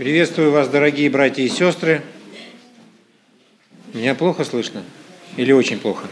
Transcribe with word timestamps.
Приветствую 0.00 0.50
вас, 0.50 0.66
дорогие 0.68 1.10
братья 1.10 1.42
и 1.42 1.48
сестры. 1.50 2.00
Меня 3.92 4.14
плохо 4.14 4.44
слышно? 4.44 4.82
Или 5.36 5.52
очень 5.52 5.78
плохо? 5.78 6.08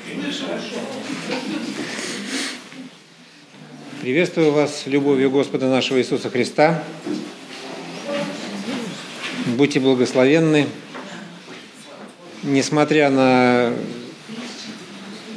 Приветствую 4.03 4.53
вас 4.53 4.83
любовью 4.85 5.31
Господа 5.31 5.71
нашего 5.71 5.99
Иисуса 6.01 6.29
Христа. 6.29 6.85
Будьте 9.57 9.81
благословенны. 9.81 10.67
Несмотря 12.43 13.09
на 13.09 13.73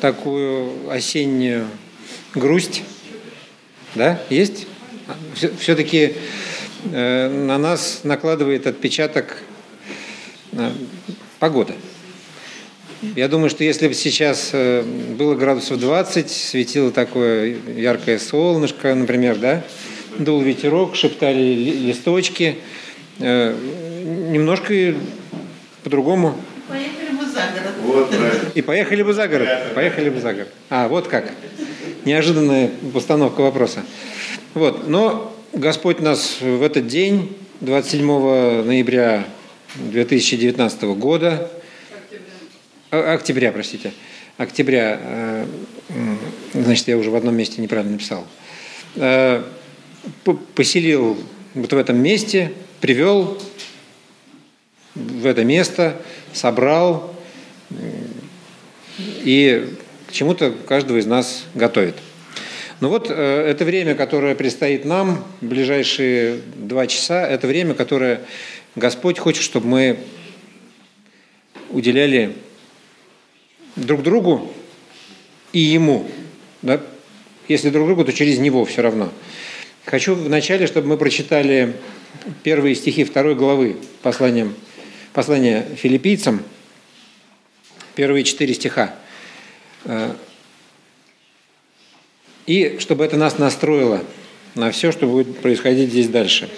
такую 0.01 0.91
осеннюю 0.91 1.67
грусть, 2.35 2.83
да, 3.95 4.21
есть? 4.29 4.67
Все-таки 5.57 6.15
на 6.85 7.57
нас 7.57 8.01
накладывает 8.03 8.67
отпечаток 8.67 9.37
э, 10.51 10.71
погода. 11.39 11.73
Я 13.15 13.27
думаю, 13.27 13.49
что 13.49 13.63
если 13.63 13.87
бы 13.87 13.93
сейчас 13.93 14.49
э, 14.53 14.83
было 14.83 15.35
градусов 15.35 15.79
20, 15.79 16.29
светило 16.29 16.91
такое 16.91 17.57
яркое 17.75 18.19
солнышко, 18.19 18.93
например, 18.95 19.37
да, 19.37 19.63
дул 20.17 20.41
ветерок, 20.41 20.95
шептали 20.95 21.41
листочки, 21.41 22.57
немножко 23.17 24.95
по-другому. 25.83 26.35
Поехали 26.67 27.17
бы 27.17 27.25
за 27.25 27.41
город. 27.53 27.73
Вот, 27.83 28.13
И 28.55 28.61
поехали 28.61 29.03
бы 29.03 29.13
за 29.13 29.27
город. 29.27 29.49
Поехали 29.75 30.09
бы 30.09 30.19
за 30.19 30.33
город. 30.33 30.49
А, 30.69 30.87
вот 30.87 31.07
как. 31.07 31.31
Неожиданная 32.05 32.71
постановка 32.93 33.41
вопроса. 33.41 33.83
Вот, 34.53 34.87
но 34.87 35.35
Господь 35.53 35.99
нас 35.99 36.37
в 36.39 36.63
этот 36.63 36.87
день, 36.87 37.35
27 37.59 38.07
ноября 38.63 39.27
2019 39.75 40.83
года, 40.83 41.51
октября, 42.89 43.13
октября 43.13 43.51
простите, 43.51 43.91
октября, 44.37 44.97
э, 45.01 45.45
значит, 46.53 46.87
я 46.87 46.97
уже 46.97 47.11
в 47.11 47.15
одном 47.17 47.35
месте 47.35 47.61
неправильно 47.61 47.91
написал, 47.91 48.25
э, 48.95 49.43
поселил 50.55 51.21
вот 51.53 51.73
в 51.73 51.77
этом 51.77 51.97
месте, 51.97 52.53
привел 52.79 53.37
в 54.95 55.25
это 55.25 55.43
место, 55.43 56.01
собрал 56.31 57.13
и 58.97 59.67
к 60.07 60.13
чему-то 60.13 60.51
каждого 60.65 60.97
из 60.97 61.05
нас 61.07 61.43
готовит– 61.55 61.95
ну 62.81 62.89
вот 62.89 63.11
э, 63.11 63.13
это 63.13 63.63
время, 63.63 63.93
которое 63.93 64.33
предстоит 64.33 64.85
нам, 64.85 65.23
ближайшие 65.39 66.41
два 66.55 66.87
часа, 66.87 67.27
это 67.27 67.45
время, 67.45 67.75
которое 67.75 68.21
Господь 68.75 69.19
хочет, 69.19 69.43
чтобы 69.43 69.67
мы 69.67 69.99
уделяли 71.69 72.33
друг 73.75 74.01
другу 74.01 74.51
и 75.53 75.59
Ему. 75.59 76.09
Да? 76.63 76.81
Если 77.47 77.69
друг 77.69 77.85
другу, 77.85 78.03
то 78.03 78.13
через 78.13 78.39
Него 78.39 78.65
все 78.65 78.81
равно. 78.81 79.11
Хочу 79.85 80.15
вначале, 80.15 80.65
чтобы 80.65 80.87
мы 80.87 80.97
прочитали 80.97 81.75
первые 82.41 82.73
стихи 82.73 83.03
второй 83.03 83.35
главы 83.35 83.77
послания, 84.01 84.51
послания 85.13 85.67
филиппийцам, 85.75 86.41
первые 87.93 88.23
четыре 88.23 88.55
стиха. 88.55 88.95
И 92.47 92.77
чтобы 92.79 93.05
это 93.05 93.17
нас 93.17 93.37
настроило 93.37 94.03
на 94.55 94.71
все, 94.71 94.91
что 94.91 95.07
будет 95.07 95.37
происходить 95.39 95.89
здесь 95.89 96.07
дальше. 96.07 96.49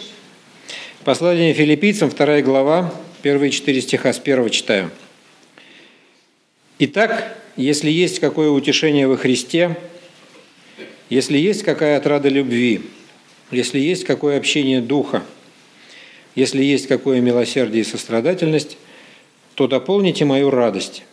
Послание 1.03 1.53
филиппийцам, 1.53 2.09
вторая 2.09 2.42
глава, 2.42 2.94
первые 3.22 3.52
четыре 3.52 3.81
стиха, 3.81 4.14
с 4.14 4.20
первого 4.20 4.50
читаю. 4.50 4.89
«Итак, 6.80 7.38
если 7.58 7.92
есть 7.92 8.20
какое 8.20 8.50
утешение 8.50 9.08
во 9.08 9.17
Христе, 9.17 9.78
если 11.10 11.38
есть 11.38 11.64
какая 11.64 11.98
отрада 11.98 12.30
любви, 12.30 12.82
если 13.52 13.80
есть 13.80 14.05
какое 14.05 14.38
общение 14.38 14.82
духа, 14.82 15.23
если 16.36 16.64
есть 16.64 16.88
какое 16.88 17.21
милосердие 17.21 17.82
и 17.82 17.86
сострадательность, 17.86 18.77
то 19.54 19.67
дополните 19.67 20.26
мою 20.26 20.50
радость. 20.50 21.04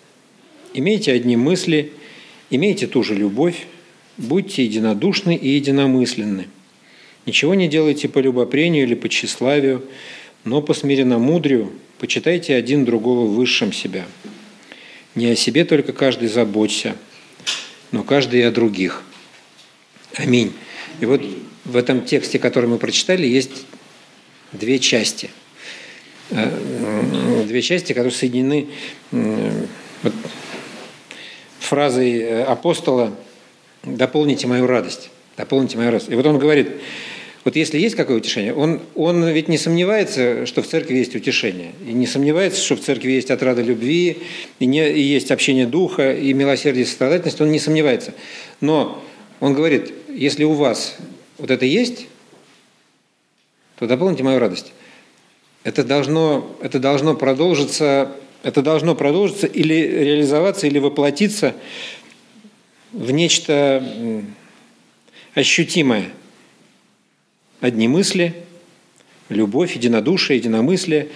Имейте 0.73 1.13
одни 1.13 1.37
мысли, 1.37 1.93
имейте 2.49 2.87
ту 2.87 3.03
же 3.03 3.15
любовь, 3.15 3.67
Будьте 4.21 4.65
единодушны 4.65 5.35
и 5.35 5.49
единомысленны. 5.49 6.49
Ничего 7.25 7.55
не 7.55 7.69
делайте 7.69 8.07
по 8.07 8.19
любопрению 8.19 8.85
или 8.85 8.95
по 8.95 9.09
тщеславию, 9.09 9.83
но 10.45 10.61
по 10.61 10.75
смиренномудрию 10.75 11.73
почитайте 11.99 12.55
один 12.55 12.85
другого 12.85 13.27
высшим 13.27 13.73
себя. 13.73 14.05
Не 15.15 15.29
о 15.29 15.37
себе 15.37 15.65
только 15.65 15.95
каждый 15.95 16.29
заботься, 16.29 16.97
но 17.93 18.03
каждый 18.03 18.41
и 18.41 18.43
о 18.43 18.51
других. 18.51 19.03
Аминь. 20.17 20.53
И 21.01 21.07
вот 21.07 21.23
в 21.65 21.75
этом 21.75 22.05
тексте, 22.05 22.39
который 22.39 22.69
мы 22.69 22.77
прочитали, 22.77 23.27
есть 23.27 23.65
две 24.53 24.79
части. 24.81 25.31
Э, 26.29 27.45
две 27.49 27.63
части, 27.63 27.95
которые 27.95 28.13
соединены 28.13 28.67
вот, 29.13 30.13
фразой 31.59 32.19
э, 32.19 32.43
апостола– 32.45 33.17
дополните 33.83 34.47
мою 34.47 34.67
радость, 34.67 35.11
дополните 35.37 35.77
мою 35.77 35.91
радость. 35.91 36.11
И 36.11 36.15
вот 36.15 36.27
он 36.27 36.39
говорит, 36.39 36.69
вот 37.45 37.57
если 37.57 37.79
есть 37.79 37.97
какое 37.97 38.19
утешение, 38.19 38.55
он, 38.55 38.81
он 38.95 39.27
ведь 39.27 39.49
не 39.49 39.57
сомневается, 39.57 40.45
что 40.45 40.63
в 40.63 40.67
церкви 40.67 40.97
есть 40.97 41.17
утешение, 41.17 41.73
и 41.87 41.93
не 41.93 42.07
сомневается, 42.07 42.63
что 42.63 42.77
в 42.77 42.81
церкви 42.81 43.13
есть 43.13 43.31
отрада 43.31 43.63
любви, 43.63 44.19
и, 44.59 44.67
не, 44.67 44.91
и 44.91 45.01
есть 45.01 45.31
общение 45.31 45.67
духа, 45.67 46.13
и 46.13 46.33
милосердие 46.35 46.85
и 46.85 46.87
сострадательность, 46.87 47.41
он 47.41 47.51
не 47.51 47.59
сомневается. 47.59 48.13
Но 48.61 49.03
он 49.41 49.55
говорит, 49.55 49.93
если 50.09 50.45
у 50.45 50.53
вас 50.53 50.97
вот 51.39 51.51
это 51.51 51.65
есть, 51.65 52.09
то 53.79 53.87
дополните 53.87 54.23
мою 54.23 54.39
радость. 54.39 54.73
Это 55.65 55.83
должно, 55.83 56.55
это 56.61 56.79
должно 56.79 57.15
продолжиться, 57.15 58.13
это 58.43 58.61
должно 58.61 58.95
продолжиться 58.95 59.47
или 59.47 59.75
реализоваться, 59.75 60.67
или 60.67 60.79
воплотиться 60.79 61.55
в 62.93 63.11
нечто 63.11 63.83
ощутимое. 65.35 66.11
Одни 67.61 67.89
мысли, 67.89 68.35
любовь, 69.29 69.77
единодушие, 69.77 70.39
единомыслие. 70.39 71.09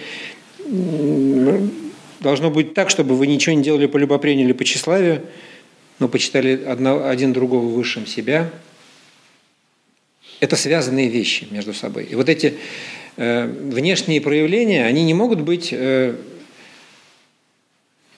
Должно 2.19 2.49
быть 2.49 2.73
так, 2.73 2.89
чтобы 2.89 3.15
вы 3.15 3.27
ничего 3.27 3.55
не 3.55 3.63
делали 3.63 3.87
по 3.87 3.97
любопрению 3.97 4.45
или 4.45 4.53
по 4.53 4.63
тщеславию, 4.63 5.21
но 5.99 6.07
почитали 6.07 6.63
одно, 6.63 7.07
один 7.07 7.33
другого 7.33 7.67
высшим 7.67 8.05
себя. 8.05 8.49
Это 10.39 10.55
связанные 10.55 11.09
вещи 11.09 11.47
между 11.51 11.73
собой. 11.73 12.05
И 12.05 12.15
вот 12.15 12.29
эти 12.29 12.55
э, 13.17 13.45
внешние 13.45 14.21
проявления, 14.21 14.85
они 14.85 15.03
не 15.03 15.13
могут 15.13 15.41
быть 15.41 15.69
э, 15.71 16.15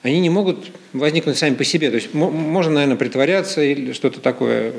они 0.02 0.20
не 0.20 0.30
могут 0.30 0.70
возникнуть 0.92 1.38
сами 1.38 1.54
по 1.54 1.64
себе. 1.64 1.90
То 1.90 1.96
есть 1.96 2.14
можно, 2.14 2.74
наверное, 2.74 2.96
притворяться 2.96 3.62
или 3.62 3.92
что-то 3.92 4.20
такое, 4.20 4.72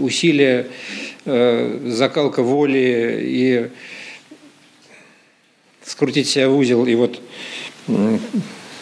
усилие, 0.00 0.68
э, 1.24 1.80
закалка 1.86 2.42
воли 2.42 3.18
и 3.22 3.70
скрутить 5.82 6.28
себя 6.28 6.48
в 6.50 6.56
узел 6.56 6.86
и 6.86 6.94
вот 6.94 7.20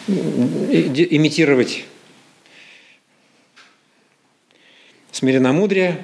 имитировать 0.07 1.85
смиренномудрие 5.11 6.01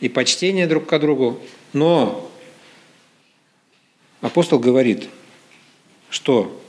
и 0.00 0.08
почтение 0.08 0.66
друг 0.66 0.86
к 0.86 0.98
другу. 0.98 1.40
Но 1.72 2.30
апостол 4.20 4.58
говорит, 4.58 5.08
что 6.10 6.59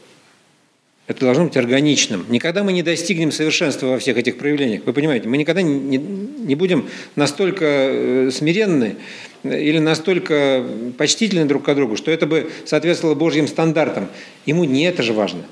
это 1.12 1.26
должно 1.26 1.44
быть 1.46 1.58
органичным. 1.58 2.26
Никогда 2.30 2.64
мы 2.64 2.72
не 2.72 2.84
достигнем 2.84 3.32
совершенства 3.32 3.88
во 3.88 4.00
всех 4.00 4.18
этих 4.18 4.38
проявлениях. 4.38 4.84
Вы 4.86 4.94
понимаете, 4.94 5.28
мы 5.28 5.38
никогда 5.38 5.62
не, 5.62 5.98
не 5.98 6.56
будем 6.56 6.88
настолько 7.18 7.66
э, 7.66 8.32
смиренны 8.32 8.96
или 9.44 9.80
настолько 9.80 10.66
почтительны 10.98 11.46
друг 11.46 11.66
к 11.66 11.76
другу, 11.76 11.98
что 11.98 12.12
это 12.12 12.28
бы 12.28 12.50
соответствовало 12.66 13.16
Божьим 13.16 13.48
стандартам. 13.48 14.08
Ему 14.46 14.64
не 14.64 14.84
это 14.84 15.04
же 15.04 15.12
важно. 15.12 15.44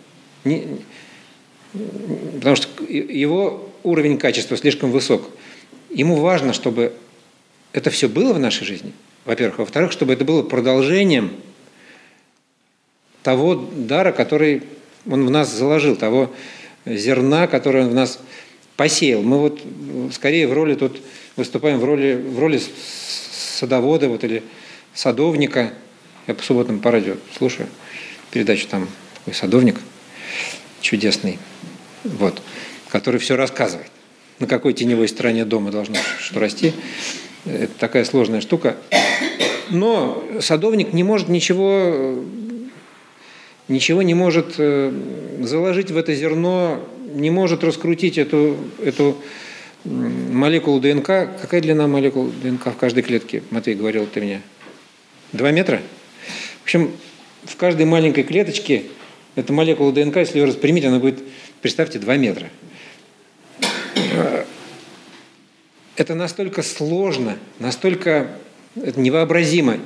Не, 0.46 0.66
потому 2.36 2.56
что 2.56 2.70
его 2.88 3.70
уровень 3.84 4.18
качества 4.18 4.56
слишком 4.56 4.92
высок. 4.92 5.30
Ему 5.90 6.16
важно, 6.16 6.54
чтобы 6.54 6.94
это 7.74 7.90
все 7.90 8.08
было 8.08 8.32
в 8.32 8.40
нашей 8.40 8.66
жизни, 8.66 8.94
во-первых. 9.26 9.60
Во-вторых, 9.60 9.92
чтобы 9.92 10.14
это 10.14 10.24
было 10.24 10.42
продолжением 10.42 11.32
того 13.24 13.56
дара, 13.56 14.14
который 14.14 14.64
он 15.08 15.26
в 15.26 15.30
нас 15.30 15.54
заложил, 15.54 15.96
того 15.96 16.34
зерна, 16.86 17.48
которое 17.48 17.84
Он 17.86 17.90
в 17.90 17.94
нас 17.94 18.20
посеял. 18.76 19.22
Мы 19.22 19.40
вот 19.40 19.62
скорее 20.14 20.48
в 20.48 20.54
роли 20.54 20.76
тут 20.76 21.02
выступаем 21.36 21.80
в 21.80 21.86
роли, 21.86 22.16
в 22.16 22.40
роли 22.40 22.62
садовода 23.58 24.08
вот, 24.10 24.24
или 24.24 24.44
садовника. 24.94 25.74
Я 26.28 26.34
по 26.34 26.44
субботам 26.44 26.80
по 26.80 26.92
радио 26.92 27.16
слушаю. 27.38 27.68
передачу, 28.32 28.68
там 28.68 28.88
такой 29.16 29.34
садовник 29.34 29.78
чудесный, 30.82 31.40
вот, 32.04 32.42
который 32.90 33.20
все 33.20 33.36
рассказывает, 33.36 33.90
на 34.40 34.48
какой 34.48 34.74
теневой 34.74 35.08
стороне 35.08 35.46
дома 35.46 35.72
должно 35.72 35.98
что 36.20 36.40
расти. 36.40 36.74
Это 37.46 37.72
такая 37.80 38.06
сложная 38.06 38.42
штука. 38.42 38.78
Но 39.70 40.24
садовник 40.42 40.94
не 40.94 41.04
может 41.04 41.30
ничего, 41.30 42.24
ничего 43.70 44.02
не 44.02 44.14
может 44.14 44.56
э, 44.58 44.92
заложить 45.42 45.92
в 45.92 45.98
это 45.98 46.14
зерно, 46.14 46.84
не 47.14 47.30
может 47.30 47.64
раскрутить 47.64 48.18
эту, 48.18 48.58
эту 48.84 49.18
молекулу 49.86 50.80
ДНК. 50.80 51.08
Какая 51.42 51.62
длина 51.62 51.88
молекул 51.88 52.30
ДНК 52.44 52.68
в 52.68 52.76
каждой 52.76 53.04
клетке? 53.04 53.44
Матвей 53.50 53.76
говорил 53.76 54.06
ты 54.06 54.22
мне. 54.22 54.42
Два 55.32 55.52
метра? 55.52 55.82
В 56.62 56.64
общем, 56.64 56.92
в 57.46 57.56
каждой 57.56 57.86
маленькой 57.86 58.24
клеточке 58.24 58.84
эта 59.36 59.54
молекула 59.54 59.92
ДНК, 59.92 60.18
если 60.18 60.40
ее 60.40 60.46
распрямить, 60.46 60.86
она 60.86 61.00
будет, 61.00 61.20
представьте, 61.62 62.00
два 62.00 62.18
метра. 62.18 62.50
Это 65.96 66.16
настолько 66.16 66.64
сложно, 66.64 67.38
настолько 67.60 68.32
это 68.76 69.00
невообразимо, 69.00 69.78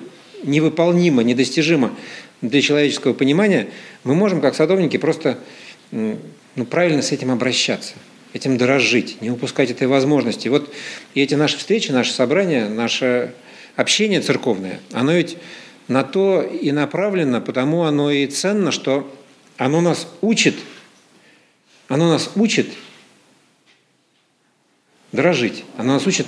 невыполнимо, 0.43 1.23
недостижимо 1.23 1.95
для 2.41 2.61
человеческого 2.61 3.13
понимания, 3.13 3.69
мы 4.03 4.15
можем, 4.15 4.41
как 4.41 4.55
садовники, 4.55 4.97
просто 4.97 5.39
ну, 5.91 6.17
правильно 6.69 7.01
с 7.01 7.11
этим 7.11 7.31
обращаться, 7.31 7.93
этим 8.33 8.57
дорожить, 8.57 9.21
не 9.21 9.31
упускать 9.31 9.71
этой 9.71 9.87
возможности. 9.87 10.47
Вот 10.47 10.73
и 11.13 11.21
эти 11.21 11.35
наши 11.35 11.57
встречи, 11.57 11.91
наши 11.91 12.11
собрания, 12.11 12.67
наше 12.67 13.33
общение 13.75 14.21
церковное, 14.21 14.79
оно 14.91 15.13
ведь 15.13 15.37
на 15.87 16.03
то 16.03 16.41
и 16.41 16.71
направлено, 16.71 17.41
потому 17.41 17.83
оно 17.83 18.11
и 18.11 18.27
ценно, 18.27 18.71
что 18.71 19.11
оно 19.57 19.81
нас 19.81 20.07
учит, 20.21 20.55
оно 21.87 22.09
нас 22.09 22.31
учит 22.35 22.67
дорожить, 25.11 25.63
оно 25.77 25.93
нас 25.93 26.07
учит 26.07 26.27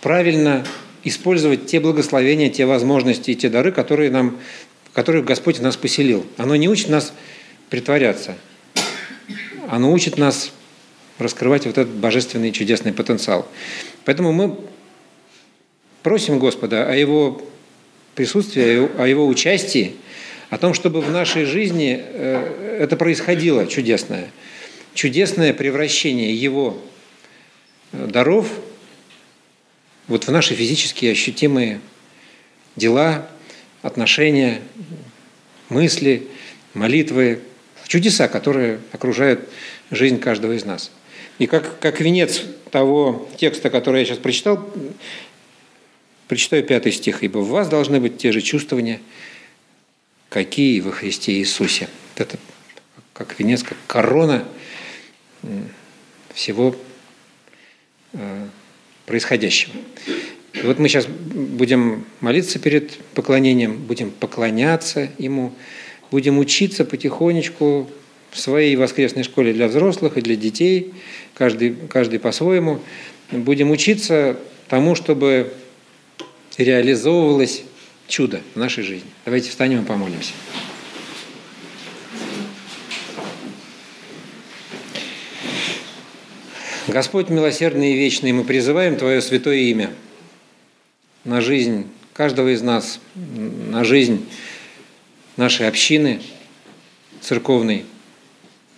правильно 0.00 0.64
использовать 1.06 1.66
те 1.66 1.78
благословения, 1.78 2.50
те 2.50 2.66
возможности 2.66 3.30
и 3.30 3.34
те 3.36 3.48
дары, 3.48 3.70
которые 3.70 4.10
нам, 4.10 4.38
которые 4.92 5.22
Господь 5.22 5.58
в 5.58 5.62
нас 5.62 5.76
поселил. 5.76 6.26
Оно 6.36 6.56
не 6.56 6.68
учит 6.68 6.88
нас 6.88 7.12
притворяться, 7.70 8.34
оно 9.68 9.92
учит 9.92 10.18
нас 10.18 10.52
раскрывать 11.18 11.64
вот 11.66 11.78
этот 11.78 11.94
божественный 11.94 12.50
чудесный 12.50 12.92
потенциал. 12.92 13.48
Поэтому 14.04 14.32
мы 14.32 14.58
просим 16.02 16.40
Господа 16.40 16.90
о 16.90 16.94
Его 16.94 17.40
присутствии, 18.16 18.88
о 19.00 19.06
Его 19.06 19.28
участии, 19.28 19.94
о 20.50 20.58
том, 20.58 20.74
чтобы 20.74 21.00
в 21.00 21.10
нашей 21.10 21.44
жизни 21.44 22.00
э, 22.02 22.78
это 22.80 22.96
происходило 22.96 23.66
чудесное. 23.66 24.30
Чудесное 24.94 25.52
превращение 25.52 26.34
Его 26.34 26.78
э, 27.92 28.06
даров 28.06 28.48
вот 30.08 30.24
в 30.24 30.30
наши 30.30 30.54
физические 30.54 31.12
ощутимые 31.12 31.80
дела, 32.76 33.28
отношения, 33.82 34.60
мысли, 35.68 36.28
молитвы, 36.74 37.40
чудеса, 37.86 38.28
которые 38.28 38.80
окружают 38.92 39.48
жизнь 39.90 40.18
каждого 40.18 40.52
из 40.52 40.64
нас. 40.64 40.90
И 41.38 41.46
как, 41.46 41.78
как 41.78 42.00
венец 42.00 42.42
того 42.70 43.28
текста, 43.36 43.70
который 43.70 44.00
я 44.00 44.06
сейчас 44.06 44.18
прочитал, 44.18 44.68
прочитаю 46.28 46.64
пятый 46.64 46.92
стих. 46.92 47.22
«Ибо 47.22 47.38
в 47.38 47.48
вас 47.48 47.68
должны 47.68 48.00
быть 48.00 48.18
те 48.18 48.32
же 48.32 48.40
чувствования, 48.40 49.00
какие 50.28 50.80
во 50.80 50.92
Христе 50.92 51.32
Иисусе». 51.32 51.88
Это 52.16 52.38
как 53.12 53.38
венец, 53.38 53.62
как 53.62 53.78
корона 53.86 54.44
всего 56.34 56.76
э, 58.12 58.48
происходящего. 59.06 59.72
И 60.52 60.60
вот 60.62 60.78
мы 60.78 60.88
сейчас 60.88 61.06
будем 61.06 62.04
молиться 62.20 62.58
перед 62.58 62.92
поклонением, 63.14 63.76
будем 63.76 64.10
поклоняться 64.10 65.10
Ему, 65.18 65.52
будем 66.10 66.38
учиться 66.38 66.84
потихонечку 66.84 67.88
в 68.30 68.38
своей 68.38 68.76
воскресной 68.76 69.22
школе 69.22 69.52
для 69.52 69.68
взрослых 69.68 70.18
и 70.18 70.20
для 70.20 70.36
детей, 70.36 70.94
каждый, 71.34 71.74
каждый 71.88 72.18
по-своему. 72.18 72.80
Будем 73.30 73.70
учиться 73.70 74.36
тому, 74.68 74.94
чтобы 74.94 75.52
реализовывалось 76.58 77.62
чудо 78.08 78.40
в 78.54 78.58
нашей 78.58 78.84
жизни. 78.84 79.08
Давайте 79.24 79.50
встанем 79.50 79.82
и 79.82 79.84
помолимся. 79.84 80.32
Господь 86.88 87.30
милосердный 87.30 87.94
и 87.94 87.96
вечный, 87.96 88.30
мы 88.30 88.44
призываем 88.44 88.94
Твое 88.96 89.20
святое 89.20 89.56
имя 89.56 89.90
на 91.24 91.40
жизнь 91.40 91.88
каждого 92.12 92.54
из 92.54 92.62
нас, 92.62 93.00
на 93.14 93.82
жизнь 93.82 94.24
нашей 95.36 95.66
общины 95.66 96.20
церковной. 97.20 97.84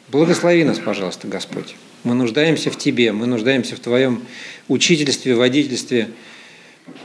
Благослови 0.09 0.65
нас, 0.65 0.79
пожалуйста, 0.79 1.29
Господь. 1.29 1.77
Мы 2.03 2.15
нуждаемся 2.15 2.71
в 2.71 2.79
Тебе, 2.79 3.13
мы 3.13 3.27
нуждаемся 3.27 3.77
в 3.77 3.81
Твоем 3.81 4.23
учительстве, 4.69 5.35
водительстве. 5.35 6.09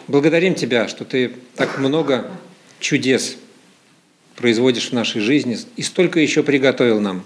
Благодарим 0.08 0.56
Тебя, 0.56 0.88
что 0.88 1.04
Ты 1.04 1.34
так 1.58 1.80
много 1.80 2.32
чудес 2.80 3.36
производишь 4.38 4.92
в 4.92 4.94
нашей 4.94 5.20
жизни 5.20 5.58
и 5.76 5.82
столько 5.82 6.22
еще 6.22 6.44
приготовил 6.44 7.02
нам. 7.02 7.26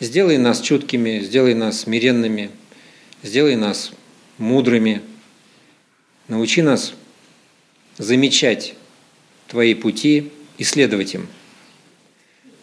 Сделай 0.00 0.38
нас 0.38 0.60
чуткими, 0.60 1.20
сделай 1.20 1.54
нас 1.54 1.82
смиренными, 1.82 2.50
Сделай 3.22 3.54
нас 3.54 3.92
мудрыми, 4.38 5.02
научи 6.28 6.62
нас 6.62 6.94
замечать 7.98 8.74
Твои 9.46 9.74
пути 9.74 10.30
и 10.56 10.64
следовать 10.64 11.14
им. 11.14 11.26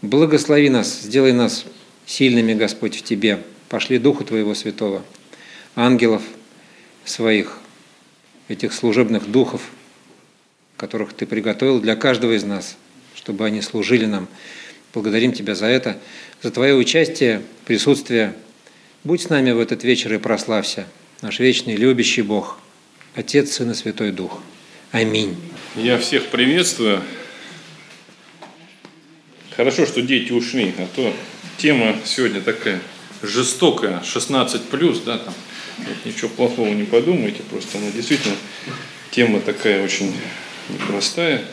Благослови 0.01 0.69
нас, 0.69 1.01
сделай 1.01 1.31
нас 1.31 1.65
сильными, 2.07 2.53
Господь, 2.55 2.95
в 2.95 3.03
Тебе. 3.03 3.43
Пошли 3.69 3.99
Духу 3.99 4.23
Твоего 4.23 4.55
Святого, 4.55 5.03
ангелов 5.75 6.23
своих, 7.05 7.59
этих 8.47 8.73
служебных 8.73 9.29
духов, 9.29 9.61
которых 10.75 11.13
Ты 11.13 11.27
приготовил 11.27 11.79
для 11.79 11.95
каждого 11.95 12.35
из 12.35 12.43
нас, 12.43 12.77
чтобы 13.13 13.45
они 13.45 13.61
служили 13.61 14.05
нам. 14.05 14.27
Благодарим 14.91 15.33
Тебя 15.33 15.53
за 15.53 15.67
это, 15.67 15.99
за 16.41 16.49
Твое 16.49 16.73
участие, 16.73 17.43
присутствие– 17.65 18.33
Будь 19.03 19.21
с 19.21 19.29
нами 19.29 19.51
в 19.51 19.59
этот 19.59 19.83
вечер 19.83 20.13
и 20.13 20.17
прославься, 20.17 20.87
наш 21.21 21.39
вечный 21.39 21.75
любящий 21.75 22.23
Бог, 22.23 22.59
Отец, 23.15 23.51
Сын 23.51 23.71
и 23.71 23.73
Святой 23.73 24.11
Дух. 24.11 24.41
Аминь. 24.91 25.37
Я 25.75 25.97
всех 25.99 26.27
приветствую. 26.27 27.01
Хорошо, 29.55 29.85
что 29.85 30.01
дети 30.01 30.31
ушли, 30.31 30.73
а 30.77 30.87
то 30.95 31.13
тема 31.57 31.95
сегодня 32.05 32.41
такая 32.41 32.79
жестокая, 33.21 34.01
16 34.03 34.63
плюс, 34.63 34.99
да, 35.01 35.19
там 35.19 35.33
ничего 36.03 36.29
плохого 36.29 36.73
не 36.73 36.83
подумайте, 36.83 37.43
просто 37.49 37.77
она 37.77 37.91
действительно 37.91 38.35
тема 39.11 39.39
такая 39.41 39.83
очень 39.83 40.13
непростая. 40.69 41.43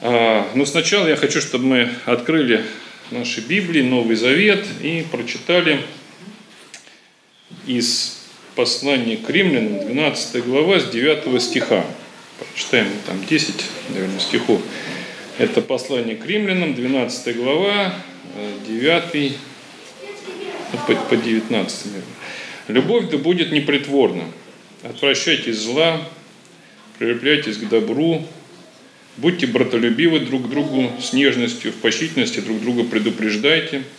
А, 0.00 0.50
но 0.54 0.66
сначала 0.66 1.08
я 1.08 1.16
хочу, 1.16 1.40
чтобы 1.40 1.64
мы 1.64 1.90
открыли 2.04 2.64
наши 3.10 3.40
Библии, 3.40 3.82
Новый 3.82 4.16
Завет 4.16 4.64
и 4.82 5.04
прочитали 5.10 5.80
из 7.66 8.18
послания 8.54 9.16
к 9.16 9.28
римлянам, 9.30 9.86
12 9.86 10.44
глава, 10.44 10.80
с 10.80 10.90
9 10.90 11.42
стиха. 11.42 11.84
Прочитаем 12.38 12.88
там 13.06 13.24
10, 13.24 13.54
наверное, 13.90 14.20
стихов. 14.20 14.60
Это 15.38 15.60
послание 15.60 16.16
к 16.16 16.26
римлянам, 16.26 16.74
12 16.74 17.36
глава, 17.36 17.94
9 18.66 19.32
ну, 20.72 20.78
по, 20.86 20.94
по 20.94 21.16
19, 21.16 21.86
наверное. 21.86 22.04
«Любовь 22.68 23.10
да 23.10 23.18
будет 23.18 23.52
непритворна. 23.52 24.24
Отвращайтесь 24.82 25.58
зла, 25.58 26.00
прилепляйтесь 26.98 27.56
к 27.56 27.68
добру, 27.68 28.26
будьте 29.16 29.46
братолюбивы 29.46 30.20
друг 30.20 30.46
к 30.46 30.50
другу 30.50 30.92
с 31.00 31.12
нежностью, 31.12 31.72
в 31.72 31.76
почтительности 31.76 32.40
друг 32.40 32.60
друга 32.60 32.84
предупреждайте– 32.84 33.82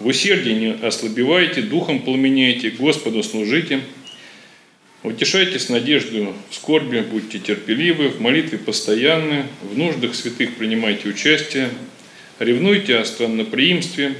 в 0.00 0.06
усердии 0.06 0.52
не 0.52 0.72
ослабевайте, 0.72 1.60
духом 1.60 2.00
пламенейте, 2.00 2.70
Господу 2.70 3.22
служите. 3.22 3.82
Утешайтесь 5.02 5.68
надежду 5.68 6.34
в 6.48 6.54
скорби, 6.54 7.00
будьте 7.00 7.38
терпеливы, 7.38 8.08
в 8.08 8.18
молитве 8.18 8.56
постоянны, 8.56 9.44
в 9.60 9.76
нуждах 9.76 10.14
святых 10.14 10.54
принимайте 10.54 11.06
участие, 11.10 11.68
ревнуйте 12.38 12.96
о 12.96 13.04
странноприимстве, 13.04 14.14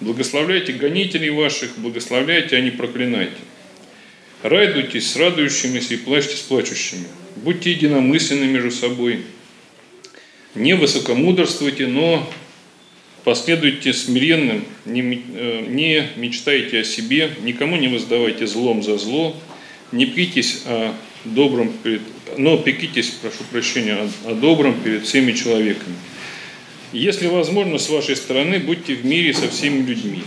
благословляйте 0.00 0.72
гонителей 0.72 1.30
ваших, 1.30 1.78
благословляйте, 1.78 2.56
а 2.56 2.60
не 2.60 2.72
проклинайте. 2.72 3.36
Радуйтесь 4.42 5.12
с 5.12 5.14
радующимися 5.14 5.94
и 5.94 5.98
плачьте 5.98 6.34
с 6.36 6.40
плачущими. 6.40 7.06
Будьте 7.36 7.70
единомысленны 7.70 8.46
между 8.46 8.72
собой. 8.72 9.20
Не 10.54 10.74
высокомудрствуйте, 10.74 11.88
но 11.88 12.28
последуйте 13.24 13.92
смиренным, 13.92 14.64
не, 14.84 15.22
э, 15.34 15.64
не 15.68 16.08
мечтайте 16.16 16.80
о 16.80 16.84
себе, 16.84 17.30
никому 17.42 17.76
не 17.76 17.88
воздавайте 17.88 18.46
злом 18.46 18.82
за 18.82 18.96
зло, 18.98 19.36
не 19.90 20.06
пекитесь 20.06 20.62
о 20.66 20.94
добром 21.24 21.72
перед, 21.82 22.02
но 22.36 22.56
пекитесь, 22.56 23.10
прошу 23.20 23.42
прощения, 23.50 23.94
о, 23.94 24.30
о 24.30 24.34
добром 24.34 24.74
перед 24.80 25.04
всеми 25.04 25.32
человеками. 25.32 25.96
Если 26.92 27.26
возможно, 27.26 27.78
с 27.78 27.88
вашей 27.88 28.14
стороны, 28.14 28.60
будьте 28.60 28.94
в 28.94 29.04
мире 29.04 29.34
со 29.34 29.48
всеми 29.48 29.84
людьми. 29.84 30.22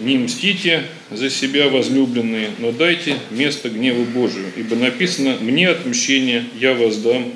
Не 0.00 0.16
мстите 0.16 0.84
за 1.10 1.28
себя, 1.28 1.68
возлюбленные, 1.68 2.50
но 2.58 2.72
дайте 2.72 3.16
место 3.30 3.68
гневу 3.68 4.04
Божию, 4.04 4.46
ибо 4.56 4.74
написано 4.76 5.36
«Мне 5.40 5.68
отмщение, 5.68 6.44
я 6.58 6.72
воздам, 6.72 7.32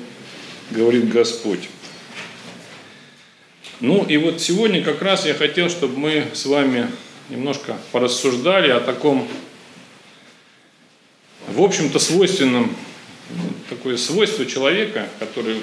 говорит 0.71 1.09
Господь». 1.09 1.69
Ну 3.79 4.03
и 4.03 4.17
вот 4.17 4.41
сегодня 4.41 4.83
как 4.83 5.01
раз 5.01 5.25
я 5.25 5.33
хотел, 5.33 5.69
чтобы 5.69 5.97
мы 5.97 6.27
с 6.33 6.45
вами 6.45 6.89
немножко 7.29 7.77
порассуждали 7.93 8.69
о 8.71 8.81
таком, 8.81 9.25
в 11.47 11.61
общем-то, 11.61 11.97
свойственном, 11.97 12.75
такое 13.69 13.95
свойство 13.95 14.45
человека, 14.45 15.07
который 15.19 15.55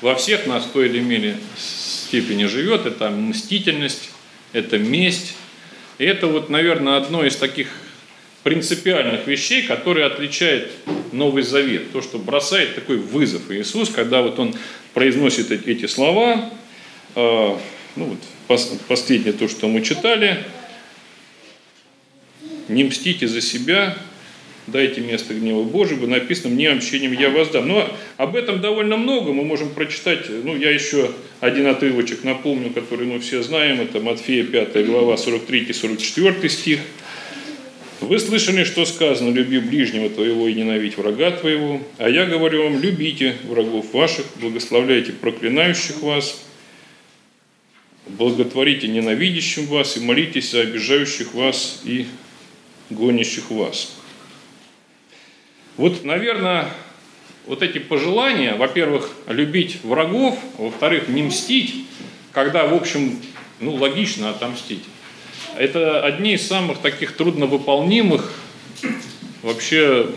во 0.00 0.14
всех 0.14 0.46
нас 0.46 0.64
в 0.64 0.70
той 0.70 0.88
или 0.88 1.00
иной 1.00 1.34
степени 1.56 2.44
живет, 2.44 2.86
это 2.86 3.10
мстительность, 3.10 4.10
это 4.52 4.78
месть. 4.78 5.34
И 5.98 6.04
это 6.04 6.28
вот, 6.28 6.50
наверное, 6.50 6.96
одно 6.96 7.26
из 7.26 7.36
таких 7.36 7.68
принципиальных 8.42 9.26
вещей, 9.26 9.62
которые 9.62 10.06
отличает 10.06 10.70
Новый 11.12 11.42
Завет. 11.42 11.92
То, 11.92 12.02
что 12.02 12.18
бросает 12.18 12.74
такой 12.74 12.96
вызов 12.96 13.50
Иисус, 13.50 13.90
когда 13.90 14.22
вот 14.22 14.38
Он 14.38 14.54
произносит 14.94 15.50
эти 15.50 15.86
слова, 15.86 16.50
а, 17.14 17.58
ну 17.96 18.04
вот, 18.04 18.18
последнее 18.88 19.32
то, 19.32 19.48
что 19.48 19.68
мы 19.68 19.82
читали, 19.82 20.44
не 22.68 22.84
мстите 22.84 23.26
за 23.26 23.40
себя, 23.40 23.96
дайте 24.66 25.00
место 25.00 25.34
гневу 25.34 25.64
Божьему, 25.64 26.06
написано, 26.06 26.54
мне 26.54 26.70
общением 26.70 27.12
я 27.12 27.30
воздам. 27.30 27.68
Но 27.68 27.88
об 28.16 28.36
этом 28.36 28.60
довольно 28.60 28.96
много, 28.96 29.32
мы 29.32 29.44
можем 29.44 29.70
прочитать, 29.70 30.26
ну, 30.28 30.56
я 30.56 30.70
еще 30.70 31.10
один 31.40 31.66
отрывочек 31.66 32.24
напомню, 32.24 32.70
который 32.70 33.06
мы 33.06 33.20
все 33.20 33.42
знаем, 33.42 33.80
это 33.80 34.00
Матфея 34.00 34.44
5 34.44 34.86
глава 34.86 35.14
43-44 35.14 36.48
стих. 36.48 36.80
Вы 38.00 38.18
слышали, 38.18 38.64
что 38.64 38.86
сказано, 38.86 39.28
люби 39.28 39.58
ближнего 39.58 40.08
твоего 40.08 40.48
и 40.48 40.54
ненавидь 40.54 40.96
врага 40.96 41.32
твоего, 41.32 41.82
а 41.98 42.08
я 42.08 42.24
говорю 42.24 42.64
вам, 42.64 42.80
любите 42.80 43.36
врагов 43.44 43.92
ваших, 43.92 44.24
благословляйте 44.40 45.12
проклинающих 45.12 46.00
вас, 46.00 46.42
благотворите 48.06 48.88
ненавидящим 48.88 49.66
вас 49.66 49.98
и 49.98 50.00
молитесь 50.00 50.50
за 50.50 50.62
обижающих 50.62 51.34
вас 51.34 51.82
и 51.84 52.06
гонящих 52.88 53.50
вас. 53.50 53.94
Вот, 55.76 56.02
наверное, 56.02 56.70
вот 57.46 57.62
эти 57.62 57.78
пожелания, 57.78 58.54
во-первых, 58.54 59.10
любить 59.28 59.78
врагов, 59.82 60.38
во-вторых, 60.56 61.08
не 61.08 61.22
мстить, 61.22 61.74
когда, 62.32 62.66
в 62.66 62.72
общем, 62.72 63.20
ну, 63.60 63.74
логично 63.74 64.30
отомстить. 64.30 64.84
Это 65.56 66.04
одни 66.04 66.34
из 66.34 66.46
самых 66.46 66.78
таких 66.78 67.16
трудновыполнимых 67.16 68.32
вообще 69.42 70.10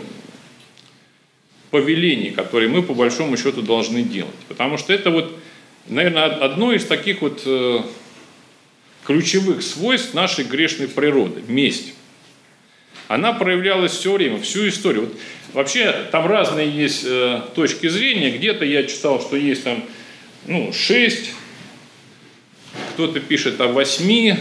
повелений, 1.70 2.30
которые 2.30 2.68
мы 2.68 2.82
по 2.82 2.94
большому 2.94 3.36
счету 3.36 3.62
должны 3.62 4.02
делать. 4.02 4.34
Потому 4.48 4.78
что 4.78 4.92
это 4.92 5.10
вот 5.10 5.38
наверное, 5.86 6.26
одно 6.26 6.72
из 6.72 6.84
таких 6.84 7.20
вот 7.20 7.42
э, 7.46 7.80
ключевых 9.06 9.62
свойств 9.62 10.14
нашей 10.14 10.44
грешной 10.44 10.88
природы– 10.88 11.42
месть. 11.48 11.94
Она 13.08 13.32
проявлялась 13.32 13.92
все 13.92 14.12
время, 14.12 14.40
всю 14.40 14.68
историю. 14.68 15.02
Вот 15.02 15.16
вообще 15.52 16.06
там 16.10 16.26
разные 16.26 16.70
есть 16.70 17.04
э, 17.04 17.42
точки 17.54 17.88
зрения. 17.88 18.30
Где-то 18.30 18.64
я 18.64 18.84
читал, 18.84 19.20
что 19.20 19.36
есть 19.36 19.64
там 19.64 19.84
ну, 20.46 20.72
6, 20.72 21.32
кто-то 22.94 23.20
пишет 23.20 23.60
о 23.60 23.68
8, 23.68 24.32
а, 24.32 24.36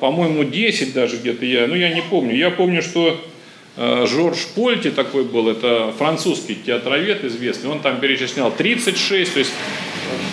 по-моему, 0.00 0.44
10 0.44 0.92
даже 0.92 1.16
где-то 1.16 1.44
я, 1.44 1.66
ну 1.66 1.74
я 1.74 1.92
не 1.92 2.02
помню. 2.02 2.36
Я 2.36 2.50
помню, 2.50 2.82
что 2.82 3.18
Э, 3.80 4.06
Жорж 4.08 4.44
Польти 4.56 4.90
такой 4.90 5.22
был, 5.22 5.48
это 5.48 5.94
французский 5.96 6.56
театровед 6.56 7.22
известный, 7.22 7.70
он 7.70 7.78
там 7.78 8.00
перечислял 8.00 8.50
36, 8.50 9.32
то 9.32 9.38
есть 9.38 9.52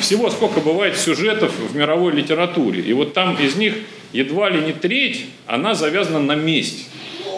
всего 0.02 0.32
сколько 0.32 0.62
бывает 0.62 0.98
сюжетов 0.98 1.54
в 1.60 1.76
мировой 1.76 2.12
литературе. 2.12 2.82
И 2.82 2.92
вот 2.94 3.14
там 3.14 3.38
из 3.38 3.56
них 3.56 3.76
едва 4.14 4.50
ли 4.50 4.62
не 4.62 4.74
треть, 4.74 5.28
она 5.46 5.76
завязана 5.76 6.20
на 6.20 6.34
месть. 6.34 6.90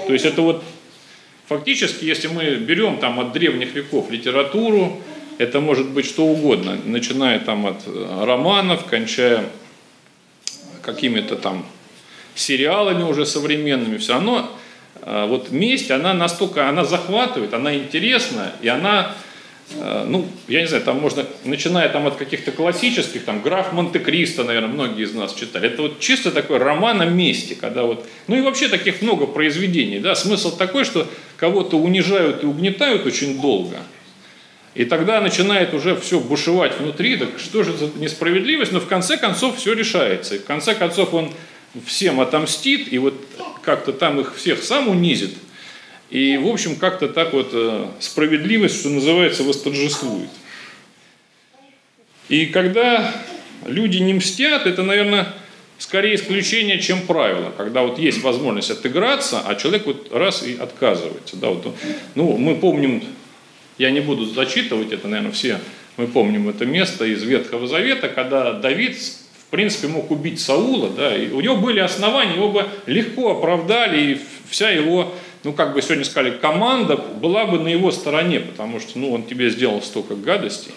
То 0.08 0.14
есть 0.14 0.24
это 0.24 0.42
вот 0.42 0.64
фактически, 1.46 2.06
если 2.06 2.30
мы 2.30 2.56
берем 2.56 3.00
там 3.00 3.20
от 3.20 3.34
древних 3.34 3.76
веков 3.76 4.10
литературу, 4.10 5.02
это 5.40 5.60
может 5.60 5.90
быть 5.90 6.06
что 6.06 6.24
угодно, 6.26 6.78
начиная 6.86 7.40
там 7.40 7.68
от 7.68 7.84
романов, 7.86 8.86
кончая 8.86 9.44
какими-то 10.82 11.36
там 11.36 11.66
сериалами 12.38 13.04
уже 13.04 13.26
современными, 13.26 13.98
все 13.98 14.14
равно 14.14 14.52
а, 15.02 15.26
вот 15.26 15.52
месть, 15.52 15.92
она 15.92 16.14
настолько, 16.14 16.68
она 16.68 16.84
захватывает, 16.84 17.54
она 17.54 17.76
интересна, 17.76 18.52
и 18.62 18.68
она, 18.68 19.16
а, 19.76 20.06
ну, 20.06 20.28
я 20.48 20.62
не 20.62 20.68
знаю, 20.68 20.84
там 20.84 21.00
можно, 21.00 21.26
начиная 21.46 21.88
там 21.90 22.08
от 22.08 22.16
каких-то 22.16 22.52
классических, 22.52 23.24
там, 23.24 23.42
граф 23.42 23.74
Монте-Кристо, 23.74 24.44
наверное, 24.44 24.70
многие 24.70 25.06
из 25.06 25.14
нас 25.14 25.34
читали, 25.34 25.68
это 25.68 25.84
вот 25.84 26.00
чисто 26.00 26.32
такой 26.32 26.58
роман 26.58 27.02
о 27.02 27.06
мести, 27.06 27.54
когда 27.54 27.84
вот, 27.84 28.06
ну 28.28 28.36
и 28.36 28.42
вообще 28.42 28.68
таких 28.68 29.02
много 29.02 29.28
произведений, 29.28 30.00
да, 30.00 30.14
смысл 30.14 30.56
такой, 30.58 30.84
что 30.84 31.08
кого-то 31.38 31.78
унижают 31.78 32.44
и 32.44 32.46
угнетают 32.46 33.06
очень 33.06 33.40
долго, 33.42 33.78
и 34.76 34.86
тогда 34.86 35.22
начинает 35.22 35.74
уже 35.74 35.96
все 35.96 36.20
бушевать 36.20 36.80
внутри, 36.80 37.16
так 37.16 37.30
что 37.40 37.64
же 37.64 37.72
за 37.76 37.90
несправедливость, 37.96 38.74
но 38.74 38.80
в 38.80 38.88
конце 38.88 39.18
концов 39.18 39.58
все 39.58 39.74
решается, 39.74 40.36
и 40.36 40.40
в 40.40 40.44
конце 40.44 40.76
концов 40.76 41.14
он 41.14 41.32
всем 41.86 42.20
отомстит, 42.20 42.92
и 42.92 42.98
вот 42.98 43.14
как-то 43.62 43.94
там 43.94 44.20
их 44.20 44.36
всех 44.36 44.64
сам 44.64 44.88
унизит, 44.88 45.34
и, 46.10 46.38
в 46.38 46.48
общем, 46.48 46.76
как-то 46.78 47.08
так 47.10 47.34
вот 47.34 47.50
э, 47.52 47.88
справедливость, 48.00 48.80
что 48.80 48.90
называется, 48.90 49.44
восторжествует. 49.44 50.30
И 52.30 52.46
когда 52.46 53.14
люди 53.66 53.98
не 53.98 54.14
мстят, 54.14 54.66
это, 54.66 54.84
наверное, 54.84 55.34
скорее 55.78 56.16
исключение, 56.16 56.80
чем 56.80 57.02
правило. 57.02 57.54
Когда 57.58 57.82
вот 57.82 58.00
есть 58.00 58.22
возможность 58.22 58.72
отыграться, 58.72 59.42
а 59.46 59.56
человек 59.56 59.86
вот 59.86 60.14
раз 60.14 60.44
и 60.44 60.56
отказывается. 60.56 61.36
Да, 61.36 61.50
вот, 61.50 61.76
ну, 62.16 62.38
мы 62.38 62.56
помним, 62.56 63.04
я 63.78 63.92
не 63.92 64.00
буду 64.00 64.26
зачитывать 64.26 64.94
это, 64.94 65.10
наверное, 65.10 65.34
все 65.34 65.60
мы 65.98 66.08
помним 66.08 66.48
это 66.48 66.66
место 66.66 67.06
из 67.06 67.24
Ветхого 67.24 67.68
Завета, 67.68 68.08
когда 68.08 68.54
Давид 68.54 68.98
в 69.48 69.50
принципе, 69.50 69.88
мог 69.88 70.12
убить 70.12 70.42
Саула, 70.42 70.90
да, 70.90 71.16
и 71.16 71.30
у 71.32 71.40
него 71.40 71.56
были 71.56 71.80
основания, 71.80 72.36
его 72.36 72.52
бы 72.52 72.66
легко 72.86 73.32
оправдали, 73.32 74.12
и 74.12 74.22
вся 74.50 74.70
его, 74.70 75.14
ну, 75.46 75.54
как 75.54 75.74
бы 75.74 75.82
сегодня 75.82 76.04
сказали, 76.04 76.38
команда 76.38 76.98
была 76.98 77.46
бы 77.46 77.58
на 77.58 77.70
его 77.70 77.92
стороне, 77.92 78.42
потому 78.42 78.82
что, 78.82 79.00
ну, 79.00 79.14
он 79.14 79.24
тебе 79.24 79.50
сделал 79.50 79.82
столько 79.82 80.16
гадостей, 80.16 80.74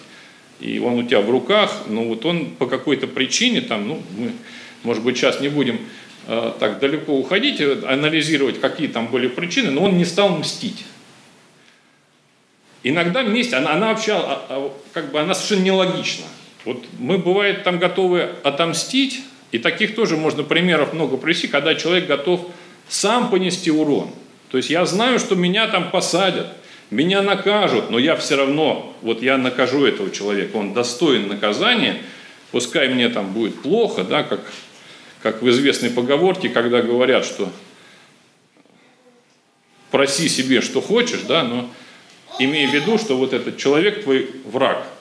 и 0.61 0.79
он 0.79 0.93
у 0.99 1.03
тебя 1.03 1.19
в 1.19 1.29
руках, 1.29 1.83
ну, 1.89 2.07
вот 2.07 2.25
он 2.25 2.51
по 2.51 2.65
какой-то 2.65 3.07
причине, 3.07 3.59
там, 3.59 3.89
ну, 3.89 4.01
мы, 4.17 4.31
может 4.83 5.03
быть, 5.03 5.17
сейчас 5.17 5.41
не 5.41 5.49
будем 5.49 5.81
э, 6.27 6.53
так 6.57 6.79
далеко 6.79 7.13
уходить, 7.13 7.59
э, 7.59 7.83
анализировать, 7.85 8.61
какие 8.61 8.87
там 8.87 9.07
были 9.07 9.27
причины, 9.27 9.69
но 9.71 9.83
он 9.83 9.97
не 9.97 10.05
стал 10.05 10.29
мстить. 10.29 10.85
Иногда 12.83 13.21
месть, 13.21 13.53
она, 13.53 13.73
она 13.73 13.89
вообще, 13.89 14.13
а, 14.13 14.45
а, 14.47 14.73
как 14.93 15.11
бы, 15.11 15.19
она 15.19 15.33
совершенно 15.35 15.65
нелогична. 15.65 16.25
Вот 16.63 16.85
мы, 16.99 17.17
бывает, 17.17 17.63
там 17.63 17.79
готовы 17.79 18.29
отомстить, 18.43 19.21
и 19.51 19.57
таких 19.57 19.95
тоже 19.95 20.15
можно 20.15 20.43
примеров 20.43 20.93
много 20.93 21.17
привести, 21.17 21.47
когда 21.47 21.75
человек 21.75 22.07
готов 22.07 22.47
сам 22.87 23.29
понести 23.29 23.71
урон. 23.71 24.11
То 24.49 24.57
есть 24.57 24.69
я 24.69 24.85
знаю, 24.85 25.17
что 25.19 25.35
меня 25.35 25.67
там 25.67 25.89
посадят, 25.91 26.47
меня 26.89 27.21
накажут, 27.21 27.89
но 27.89 27.97
я 27.97 28.15
все 28.15 28.35
равно, 28.35 28.95
вот 29.01 29.21
я 29.21 29.37
накажу 29.37 29.85
этого 29.85 30.11
человека, 30.11 30.57
он 30.57 30.73
достоин 30.73 31.27
наказания, 31.27 32.01
пускай 32.51 32.89
мне 32.89 33.09
там 33.09 33.33
будет 33.33 33.61
плохо, 33.61 34.03
да, 34.03 34.23
как, 34.23 34.41
как 35.23 35.41
в 35.41 35.49
известной 35.49 35.89
поговорке, 35.89 36.49
когда 36.49 36.81
говорят, 36.81 37.25
что 37.25 37.49
проси 39.89 40.29
себе, 40.29 40.61
что 40.61 40.79
хочешь, 40.79 41.21
да, 41.27 41.43
но 41.43 41.69
имея 42.39 42.69
в 42.69 42.73
виду, 42.73 42.97
что 42.97 43.17
вот 43.17 43.33
этот 43.33 43.57
человек 43.57 44.03
твой 44.03 44.29
враг– 44.45 44.85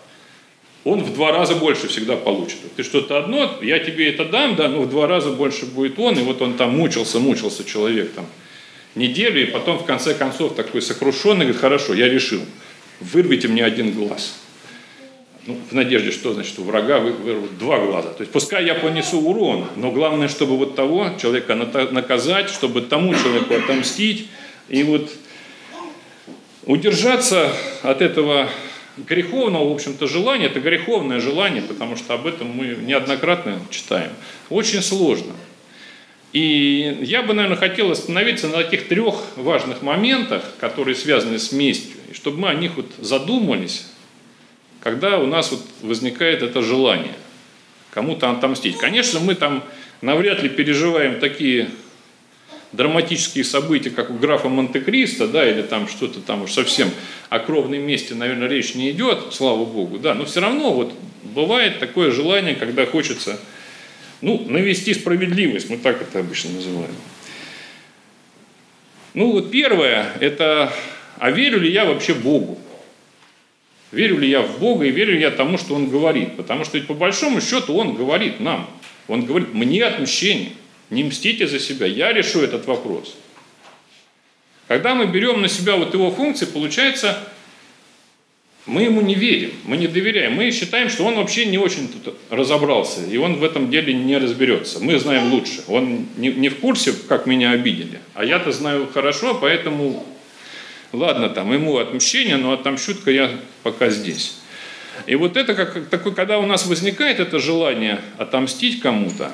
он 0.84 1.02
в 1.02 1.12
два 1.12 1.32
раза 1.32 1.54
больше 1.54 1.88
всегда 1.88 2.16
получит. 2.16 2.58
Ты 2.76 2.82
что-то 2.82 3.18
одно, 3.18 3.58
я 3.62 3.78
тебе 3.78 4.08
это 4.08 4.24
дам, 4.24 4.56
да, 4.56 4.68
но 4.68 4.82
в 4.82 4.90
два 4.90 5.06
раза 5.06 5.30
больше 5.30 5.66
будет 5.66 5.98
он, 5.98 6.18
и 6.18 6.22
вот 6.22 6.40
он 6.40 6.54
там 6.54 6.76
мучился, 6.76 7.18
мучился 7.18 7.64
человек 7.64 8.12
там 8.12 8.26
неделю, 8.94 9.42
и 9.42 9.46
потом 9.46 9.78
в 9.78 9.84
конце 9.84 10.14
концов 10.14 10.54
такой 10.54 10.82
сокрушенный 10.82 11.44
говорит, 11.44 11.60
хорошо, 11.60 11.94
я 11.94 12.08
решил, 12.08 12.40
вырвите 13.00 13.48
мне 13.48 13.64
один 13.64 13.92
глаз. 13.92 14.34
ну, 15.46 15.58
в 15.70 15.74
надежде, 15.74 16.10
что 16.10 16.32
значит 16.32 16.58
у 16.58 16.64
врага 16.64 16.98
вырвут 16.98 17.58
два 17.58 17.78
глаза. 17.78 18.10
То 18.10 18.22
есть 18.22 18.32
пускай 18.32 18.64
я 18.64 18.74
понесу 18.74 19.20
урон, 19.20 19.66
но 19.76 19.90
главное, 19.90 20.28
чтобы 20.28 20.56
вот 20.56 20.76
того 20.76 21.10
человека 21.20 21.54
наказать, 21.54 22.50
чтобы 22.50 22.82
тому 22.82 23.14
человеку 23.14 23.54
отомстить. 23.54 24.28
И 24.68 24.82
вот 24.82 25.10
удержаться 26.66 27.52
от 27.82 28.02
этого 28.02 28.48
греховного, 29.08 29.68
в 29.68 29.72
общем-то, 29.72 30.06
желания, 30.06 30.46
это 30.46 30.60
греховное 30.60 31.20
желание, 31.20 31.62
потому 31.62 31.96
что 31.96 32.14
об 32.14 32.26
этом 32.26 32.48
мы 32.48 32.76
неоднократно 32.80 33.60
читаем, 33.70 34.10
очень 34.48 34.82
сложно. 34.82 35.34
И 36.32 36.98
я 37.02 37.22
бы, 37.22 37.34
наверное, 37.34 37.58
хотел 37.58 37.90
остановиться 37.90 38.46
на 38.48 38.58
таких 38.58 38.86
трех 38.86 39.16
важных 39.36 39.82
моментах, 39.82 40.44
которые 40.60 40.94
связаны 40.94 41.38
с 41.38 41.50
местью, 41.50 41.96
и 42.10 42.14
чтобы 42.14 42.38
мы 42.38 42.48
о 42.48 42.54
них 42.54 42.76
вот 42.76 42.86
задумались, 42.98 43.86
когда 44.80 45.18
у 45.18 45.26
нас 45.26 45.50
вот 45.50 45.62
возникает 45.82 46.42
это 46.42 46.62
желание 46.62 47.14
кому-то 47.90 48.30
отомстить. 48.30 48.78
Конечно, 48.78 49.18
мы 49.18 49.34
там 49.34 49.64
навряд 50.00 50.42
ли 50.42 50.48
переживаем 50.48 51.18
такие 51.18 51.70
драматические 52.72 53.44
события, 53.44 53.90
как 53.90 54.10
у 54.10 54.14
графа 54.14 54.48
Монте-Кристо, 54.48 55.26
да, 55.26 55.48
или 55.48 55.62
там 55.62 55.88
что-то 55.88 56.20
там 56.20 56.42
уж 56.42 56.52
совсем 56.52 56.90
о 57.28 57.38
кровной 57.38 57.78
мести, 57.78 58.12
наверное, 58.12 58.48
речь 58.48 58.74
не 58.74 58.90
идет, 58.90 59.32
слава 59.32 59.64
богу, 59.64 59.98
да, 59.98 60.14
но 60.14 60.24
все 60.24 60.40
равно 60.40 60.72
вот 60.72 60.94
бывает 61.22 61.78
такое 61.80 62.10
желание, 62.10 62.54
когда 62.54 62.86
хочется, 62.86 63.40
ну, 64.20 64.44
навести 64.48 64.94
справедливость, 64.94 65.68
мы 65.68 65.78
так 65.78 66.00
это 66.00 66.20
обычно 66.20 66.50
называем. 66.50 66.94
Ну 69.14 69.32
вот 69.32 69.50
первое, 69.50 70.12
это, 70.20 70.72
а 71.18 71.30
верю 71.30 71.60
ли 71.60 71.70
я 71.70 71.84
вообще 71.84 72.14
Богу? 72.14 72.58
Верю 73.90 74.18
ли 74.18 74.30
я 74.30 74.40
в 74.42 74.60
Бога 74.60 74.84
и 74.84 74.92
верю 74.92 75.14
ли 75.14 75.20
я 75.20 75.32
тому, 75.32 75.58
что 75.58 75.74
Он 75.74 75.88
говорит? 75.88 76.36
Потому 76.36 76.64
что 76.64 76.78
ведь 76.78 76.86
по 76.86 76.94
большому 76.94 77.40
счету 77.40 77.74
Он 77.74 77.94
говорит 77.94 78.38
нам. 78.38 78.70
Он 79.08 79.24
говорит, 79.24 79.52
мне 79.52 79.84
отмщение. 79.84 80.52
Не 80.90 81.04
мстите 81.04 81.46
за 81.46 81.58
себя, 81.58 81.86
я 81.86 82.12
решу 82.12 82.42
этот 82.42 82.66
вопрос. 82.66 83.16
Когда 84.66 84.94
мы 84.94 85.06
берем 85.06 85.40
на 85.40 85.48
себя 85.48 85.76
вот 85.76 85.94
его 85.94 86.10
функции, 86.10 86.46
получается, 86.46 87.18
мы 88.66 88.82
ему 88.82 89.00
не 89.00 89.14
верим, 89.14 89.52
мы 89.64 89.76
не 89.76 89.88
доверяем, 89.88 90.34
мы 90.34 90.50
считаем, 90.50 90.90
что 90.90 91.04
он 91.04 91.16
вообще 91.16 91.46
не 91.46 91.58
очень 91.58 91.88
тут 91.88 92.16
разобрался, 92.28 93.04
и 93.04 93.16
он 93.16 93.36
в 93.36 93.44
этом 93.44 93.70
деле 93.70 93.94
не 93.94 94.16
разберется. 94.16 94.78
Мы 94.80 94.98
знаем 94.98 95.32
лучше. 95.32 95.62
Он 95.66 96.06
не, 96.16 96.28
не 96.28 96.48
в 96.48 96.58
курсе, 96.58 96.92
как 97.08 97.26
меня 97.26 97.52
обидели, 97.52 98.00
а 98.14 98.24
я-то 98.24 98.52
знаю 98.52 98.88
хорошо, 98.92 99.34
поэтому 99.40 100.06
ладно, 100.92 101.30
там 101.30 101.52
ему 101.52 101.78
отмщение, 101.78 102.36
но 102.36 102.52
отомщу-ка 102.52 103.10
я 103.10 103.30
пока 103.62 103.90
здесь. 103.90 104.36
И 105.06 105.14
вот 105.14 105.36
это 105.36 105.54
как 105.54 105.88
такой, 105.88 106.14
когда 106.14 106.38
у 106.38 106.46
нас 106.46 106.66
возникает 106.66 107.20
это 107.20 107.38
желание 107.38 108.00
отомстить 108.18 108.80
кому-то, 108.80 109.32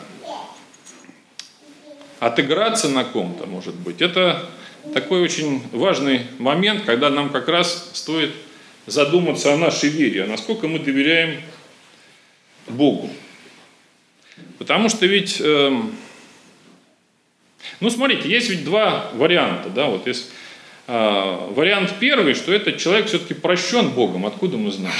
отыграться 2.18 2.88
на 2.88 3.04
ком-то, 3.04 3.46
может 3.46 3.75
быть. 3.75 4.00
Это 4.00 4.49
такой 4.94 5.20
очень 5.20 5.62
важный 5.73 6.23
момент, 6.38 6.85
когда 6.85 7.11
нам 7.11 7.30
как 7.30 7.49
раз 7.49 7.90
стоит 7.92 8.32
задуматься 8.87 9.52
о 9.52 9.56
нашей 9.56 9.88
вере, 9.88 10.25
а 10.25 10.26
насколько 10.26 10.68
мы 10.68 10.78
доверяем 10.78 11.40
Богу. 12.68 13.11
Потому 14.58 14.88
что 14.88 15.06
ведь, 15.06 15.40
э, 15.40 15.80
ну 17.80 17.90
смотрите, 17.90 18.28
есть 18.28 18.49
ведь 18.49 18.64
два 18.64 19.11
варианта, 19.14 19.70
да, 19.70 19.87
вот 19.87 20.06
есть 20.06 20.30
э, 20.87 21.49
вариант 21.50 21.94
первый, 21.99 22.35
что 22.35 22.52
этот 22.52 22.78
человек 22.78 23.06
все-таки 23.06 23.35
прощен 23.35 23.90
Богом, 23.90 24.25
откуда 24.25 24.56
мы 24.56 24.70
знаем. 24.70 24.94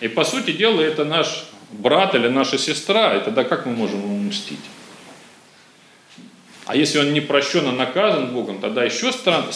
И 0.00 0.08
по 0.08 0.24
сути 0.24 0.52
дела 0.52 0.80
это 0.80 1.04
наш 1.04 1.44
брат 1.70 2.14
или 2.14 2.28
наша 2.28 2.58
сестра, 2.58 3.16
и 3.16 3.24
тогда 3.24 3.44
как 3.44 3.66
мы 3.66 3.72
можем 3.72 4.00
ему 4.00 4.18
мстить? 4.18 4.60
А 6.64 6.76
если 6.76 6.98
он 6.98 7.12
не 7.12 7.20
прощен, 7.20 7.66
а 7.66 7.72
наказан 7.72 8.32
Богом, 8.32 8.60
тогда 8.60 8.84
еще 8.84 9.12
стран, 9.12 9.46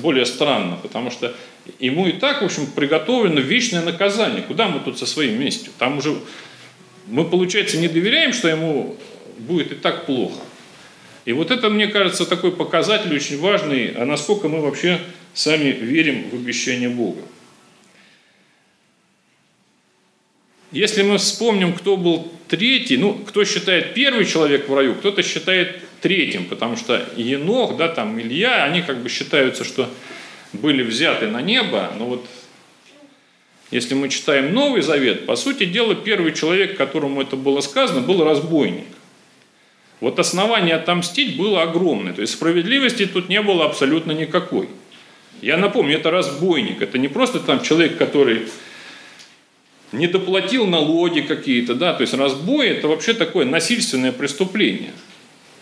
более 0.00 0.26
странно, 0.26 0.78
потому 0.82 1.10
что 1.10 1.34
ему 1.78 2.08
и 2.08 2.12
так, 2.12 2.42
в 2.42 2.44
общем, 2.44 2.66
приготовлено 2.66 3.40
вечное 3.40 3.82
наказание. 3.82 4.42
Куда 4.42 4.66
мы 4.68 4.80
тут 4.80 4.98
со 4.98 5.06
своим 5.06 5.38
местью? 5.38 5.72
Там 5.78 5.98
уже 5.98 6.16
мы, 7.06 7.24
получается, 7.24 7.78
не 7.78 7.88
доверяем, 7.88 8.32
что 8.32 8.48
ему 8.48 8.96
будет 9.38 9.72
и 9.72 9.74
так 9.76 10.06
плохо. 10.06 10.40
И 11.24 11.32
вот 11.32 11.50
это, 11.50 11.70
мне 11.70 11.86
кажется, 11.86 12.26
такой 12.26 12.52
показатель 12.52 13.14
очень 13.14 13.38
важный, 13.38 13.92
а 13.92 14.04
насколько 14.04 14.48
мы 14.48 14.60
вообще 14.60 15.00
сами 15.34 15.70
верим 15.70 16.30
в 16.30 16.34
обещание 16.34 16.88
Бога. 16.88 17.20
Если 20.72 21.02
мы 21.02 21.18
вспомним, 21.18 21.74
кто 21.74 21.96
был 21.96 22.32
третий, 22.48 22.96
ну, 22.96 23.14
кто 23.14 23.44
считает 23.44 23.94
первый 23.94 24.24
человек 24.24 24.68
в 24.68 24.74
раю, 24.74 24.94
кто-то 24.94 25.22
считает 25.22 25.80
третьим, 26.00 26.44
потому 26.44 26.76
что 26.76 27.06
Енох, 27.16 27.76
да, 27.76 27.88
там 27.88 28.20
Илья, 28.20 28.64
они 28.64 28.82
как 28.82 28.98
бы 28.98 29.08
считаются, 29.08 29.64
что 29.64 29.88
были 30.52 30.82
взяты 30.82 31.28
на 31.28 31.42
небо, 31.42 31.92
но 31.98 32.06
вот 32.06 32.26
если 33.70 33.94
мы 33.94 34.08
читаем 34.08 34.54
Новый 34.54 34.82
Завет, 34.82 35.26
по 35.26 35.34
сути 35.36 35.64
дела, 35.64 35.94
первый 35.94 36.32
человек, 36.32 36.76
которому 36.76 37.20
это 37.22 37.36
было 37.36 37.60
сказано, 37.60 38.00
был 38.00 38.22
разбойник. 38.22 38.86
Вот 40.00 40.18
основание 40.18 40.76
отомстить 40.76 41.36
было 41.36 41.62
огромное, 41.62 42.12
то 42.12 42.20
есть 42.20 42.34
справедливости 42.34 43.06
тут 43.06 43.28
не 43.28 43.40
было 43.42 43.64
абсолютно 43.64 44.12
никакой. 44.12 44.68
Я 45.42 45.56
напомню, 45.56 45.96
это 45.96 46.10
разбойник, 46.10 46.82
это 46.82 46.98
не 46.98 47.08
просто 47.08 47.40
там 47.40 47.62
человек, 47.62 47.96
который 47.96 48.46
не 49.92 50.06
доплатил 50.06 50.66
налоги 50.66 51.20
какие-то, 51.20 51.74
да, 51.74 51.94
то 51.94 52.02
есть 52.02 52.14
разбой 52.14 52.68
это 52.68 52.88
вообще 52.88 53.14
такое 53.14 53.46
насильственное 53.46 54.12
преступление. 54.12 54.92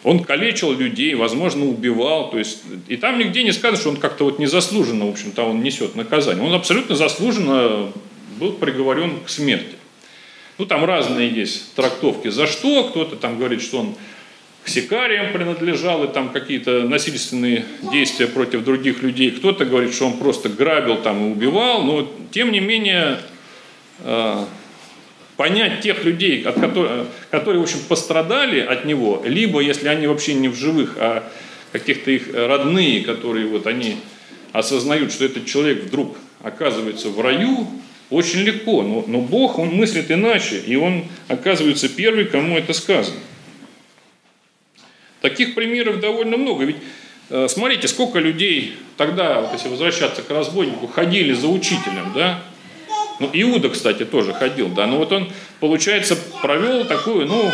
Он 0.05 0.23
калечил 0.23 0.73
людей, 0.73 1.15
возможно, 1.15 1.65
убивал, 1.65 2.31
то 2.31 2.39
есть, 2.39 2.63
и 2.89 2.97
там 2.97 3.19
нигде 3.19 3.43
не 3.43 3.53
сказано, 3.53 3.81
что 3.81 3.89
он 3.89 3.97
как-то 3.97 4.25
вот 4.25 4.39
незаслуженно, 4.39 5.07
в 5.07 5.11
общем-то, 5.11 5.43
он 5.43 5.63
несет 5.63 5.97
наказание. 5.97 6.45
Он 6.45 6.55
абсолютно 6.55 6.95
заслуженно 6.95 7.91
был 8.39 8.53
приговорен 8.53 9.21
к 9.25 9.31
смерти. 9.31 9.77
Ну, 10.59 10.67
там 10.67 10.85
разные 10.85 11.31
есть 11.31 11.75
трактовки, 11.75 12.29
за 12.29 12.47
что, 12.47 12.85
кто-то 12.85 13.17
там 13.17 13.39
говорит, 13.39 13.63
что 13.63 13.81
он 13.81 13.95
к 14.63 14.69
сикариям 14.69 15.33
принадлежал, 15.33 16.05
и 16.05 16.09
там 16.09 16.31
какие-то 16.31 16.83
насильственные 16.83 17.65
действия 17.91 18.27
против 18.27 18.63
других 18.63 19.03
людей, 19.03 19.31
кто-то 19.31 19.65
говорит, 19.65 19.95
что 19.95 20.07
он 20.07 20.19
просто 20.19 20.51
грабил 20.51 20.99
там 20.99 21.27
и 21.27 21.33
убивал, 21.33 21.83
но 21.83 22.11
тем 22.31 22.53
не 22.53 22.61
менее 22.61 23.21
э, 24.01 24.45
понять 25.37 25.81
тех 25.81 26.05
людей, 26.05 26.43
от 26.43 26.61
которых, 26.61 27.07
которые, 27.31 27.61
в 27.61 27.65
общем, 27.65 27.79
пострадали 27.89 28.61
от 28.61 28.85
него, 28.85 29.23
либо, 29.25 29.61
если 29.61 29.89
они 29.89 30.07
вообще 30.07 30.35
не 30.35 30.49
в 30.49 30.55
живых, 30.55 30.95
а 30.97 31.29
каких-то 31.73 32.11
их 32.11 32.33
родные, 32.33 33.03
которые 33.03 33.47
вот 33.47 33.67
они 33.67 33.97
осознают, 34.53 35.13
что 35.13 35.25
этот 35.25 35.47
человек 35.47 35.85
вдруг 35.85 36.17
оказывается 36.43 37.09
в 37.09 37.21
раю, 37.21 37.67
очень 38.11 38.41
легко. 38.41 38.83
Но, 38.83 39.05
но 39.07 39.21
Бог, 39.21 39.59
Он 39.59 39.69
мыслит 39.69 40.11
иначе, 40.11 40.59
и 40.59 40.77
Он 40.77 41.07
оказывается 41.27 41.89
первый, 41.89 42.27
кому 42.27 42.57
это 42.57 42.73
сказано. 42.73 43.19
Таких 45.21 45.55
примеров 45.55 46.01
довольно 46.01 46.37
много. 46.37 46.65
Ведь 46.65 46.77
э, 47.31 47.49
смотрите, 47.49 47.89
сколько 47.89 48.19
людей 48.21 48.77
тогда, 48.97 49.41
вот 49.41 49.53
если 49.55 49.69
возвращаться 49.69 50.23
к 50.23 50.31
разбойнику, 50.31 50.87
ходили 50.87 51.33
за 51.33 51.49
учителем, 51.49 52.13
да, 52.15 52.45
ну, 53.21 53.31
Иуда, 53.33 53.69
кстати, 53.69 54.05
тоже 54.05 54.33
ходил, 54.33 54.69
да, 54.69 54.87
но 54.87 54.99
вот 54.99 55.13
он, 55.13 55.31
получается, 55.61 56.17
провел 56.43 56.85
такую, 56.85 57.27
ну, 57.27 57.51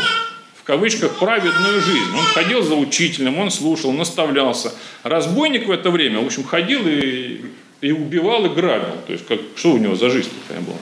в 0.55 0.63
кавычках, 0.65 1.19
праведную 1.19 1.81
жизнь. 1.81 2.13
Он 2.17 2.25
ходил 2.25 2.63
за 2.63 2.75
учителем, 2.75 3.39
он 3.39 3.51
слушал, 3.51 3.93
наставлялся. 3.93 4.73
Разбойник 5.03 5.67
в 5.67 5.71
это 5.71 5.91
время, 5.91 6.21
в 6.21 6.27
общем, 6.27 6.45
ходил 6.45 6.83
и, 6.87 7.43
и 7.81 7.93
убивал, 7.93 8.47
и 8.47 8.49
грабил. 8.49 8.97
То 9.07 9.13
есть, 9.13 9.27
как, 9.27 9.41
что 9.57 9.73
у 9.73 9.79
него 9.79 9.97
за 9.97 10.11
жизнь 10.11 10.31
такая 10.47 10.63
была? 10.63 10.77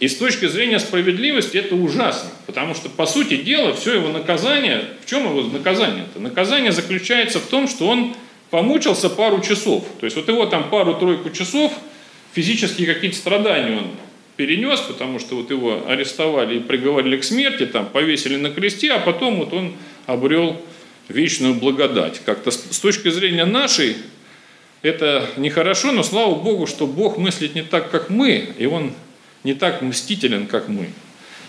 И 0.00 0.08
с 0.08 0.16
точки 0.16 0.46
зрения 0.46 0.80
справедливости 0.80 1.58
это 1.58 1.74
ужасно, 1.74 2.30
потому 2.46 2.74
что, 2.74 2.88
по 2.88 3.04
сути 3.04 3.36
дела, 3.36 3.74
все 3.74 3.94
его 3.94 4.08
наказание, 4.08 4.84
в 5.04 5.08
чем 5.08 5.24
его 5.24 5.42
наказание-то? 5.42 6.18
Наказание 6.20 6.72
заключается 6.72 7.38
в 7.38 7.46
том, 7.46 7.68
что 7.68 7.86
он 7.86 8.16
помучился 8.48 9.10
пару 9.10 9.40
часов. 9.42 9.84
То 10.00 10.06
есть 10.06 10.16
вот 10.16 10.26
его 10.26 10.46
там 10.46 10.70
пару-тройку 10.70 11.30
часов– 11.30 11.72
физические 12.32 12.92
какие-то 12.92 13.16
страдания 13.16 13.78
он 13.78 13.86
перенес, 14.36 14.80
потому 14.80 15.18
что 15.18 15.36
вот 15.36 15.50
его 15.50 15.82
арестовали 15.86 16.56
и 16.56 16.60
приговорили 16.60 17.16
к 17.18 17.24
смерти, 17.24 17.66
там 17.66 17.86
повесили 17.86 18.36
на 18.36 18.50
кресте, 18.50 18.92
а 18.92 18.98
потом 18.98 19.36
вот 19.36 19.52
он 19.52 19.74
обрел 20.06 20.60
вечную 21.08 21.54
благодать. 21.54 22.22
Как-то 22.24 22.50
с 22.50 22.78
точки 22.78 23.10
зрения 23.10 23.44
нашей 23.44 23.96
это 24.82 25.28
нехорошо, 25.36 25.92
но 25.92 26.02
слава 26.02 26.34
Богу, 26.34 26.66
что 26.66 26.86
Бог 26.86 27.18
мыслит 27.18 27.54
не 27.54 27.62
так, 27.62 27.90
как 27.90 28.08
мы, 28.08 28.48
и 28.56 28.64
Он 28.66 28.94
не 29.44 29.54
так 29.54 29.82
мстителен, 29.82 30.46
как 30.46 30.68
мы. 30.68 30.88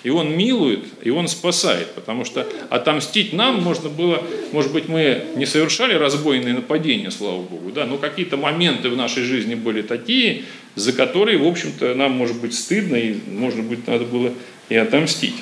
И 0.04 0.10
Он 0.10 0.36
милует, 0.36 0.84
и 1.04 1.12
Он 1.12 1.28
спасает, 1.28 1.94
потому 1.94 2.26
что 2.26 2.48
отомстить 2.70 3.34
нам 3.34 3.62
можно 3.62 3.88
было, 3.90 4.24
может 4.52 4.74
быть, 4.74 4.88
мы 4.88 5.26
не 5.36 5.46
совершали 5.46 5.94
разбойные 5.94 6.56
нападения, 6.56 7.12
слава 7.12 7.42
Богу, 7.42 7.72
да, 7.72 7.86
но 7.86 7.98
какие-то 7.98 8.36
моменты 8.36 8.90
в 8.90 8.98
нашей 8.98 9.24
жизни 9.24 9.54
были 9.54 9.84
такие, 9.84 10.44
за 10.76 10.94
которые, 10.94 11.38
в 11.38 11.46
общем-то, 11.46 11.94
нам 11.94 12.14
может 12.14 12.42
быть 12.42 12.56
стыдно, 12.56 12.96
и, 12.96 13.16
может 13.28 13.64
быть, 13.64 13.88
надо 13.88 14.06
было 14.06 14.34
и 14.70 14.76
отомстить. 14.76 15.36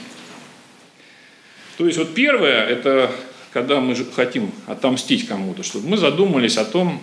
То 1.77 1.85
есть 1.85 1.97
вот 1.97 2.13
первое, 2.13 2.65
это 2.65 3.11
когда 3.53 3.79
мы 3.79 3.95
хотим 4.13 4.51
отомстить 4.67 5.25
кому-то, 5.25 5.63
чтобы 5.63 5.87
мы 5.87 5.97
задумались 5.97 6.57
о 6.57 6.65
том, 6.65 7.01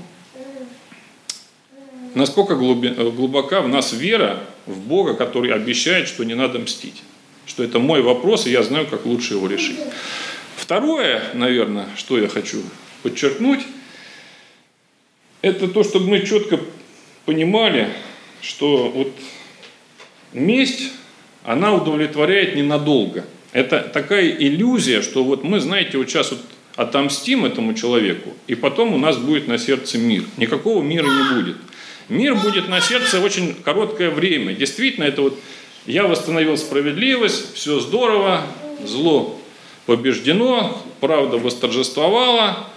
насколько 2.15 2.55
глубока 2.55 3.63
в 3.63 3.69
нас 3.69 3.95
вера 3.95 4.41
в 4.67 4.79
Бога, 4.79 5.15
который 5.15 5.53
обещает, 5.53 6.09
что 6.09 6.25
не 6.25 6.35
надо 6.35 6.59
мстить. 6.59 7.03
Что 7.57 7.65
это 7.65 7.79
мой 7.79 8.03
вопрос, 8.03 8.47
и 8.47 8.51
я 8.51 8.63
знаю, 8.63 8.87
как 8.87 9.07
лучше 9.07 9.33
его 9.33 9.49
решить. 9.49 9.79
Второе, 10.59 11.23
наверное, 11.33 11.89
что 11.97 12.19
я 12.19 12.29
хочу 12.29 12.59
подчеркнуть, 13.03 13.61
это 15.41 15.67
то, 15.67 15.83
чтобы 15.83 16.07
мы 16.07 16.21
четко 16.21 16.61
понимали, 17.25 17.89
что 18.43 18.91
вот 18.91 19.11
месть, 20.35 20.93
она 21.45 21.73
удовлетворяет 21.73 22.57
ненадолго. 22.57 23.25
Это 23.53 23.81
такая 23.81 24.29
иллюзия, 24.29 25.01
что 25.01 25.25
вот 25.25 25.43
мы, 25.43 25.59
знаете, 25.59 25.97
вот 25.97 26.11
сейчас 26.11 26.33
вот 26.33 26.41
отомстим 26.75 27.47
этому 27.47 27.73
человеку, 27.73 28.35
и 28.49 28.55
потом 28.55 28.93
у 28.93 28.99
нас 28.99 29.17
будет 29.17 29.49
на 29.49 29.57
сердце 29.57 29.97
мир. 29.97 30.25
Никакого 30.37 30.83
мира 30.83 31.07
не 31.07 31.35
будет. 31.35 31.57
Мир 32.11 32.35
будет 32.35 32.69
на 32.69 32.83
сердце 32.83 33.19
очень 33.19 33.55
короткое 33.55 34.11
время. 34.11 34.53
Действительно, 34.53 35.05
это 35.05 35.23
вот 35.23 35.41
я 35.87 36.07
восстановил 36.07 36.57
справедливость, 36.57 37.55
все 37.55 37.81
здорово, 37.81 38.43
зло 38.85 39.41
побеждено, 39.87 40.83
правда 41.01 41.39
восторжествовала, 41.39 42.69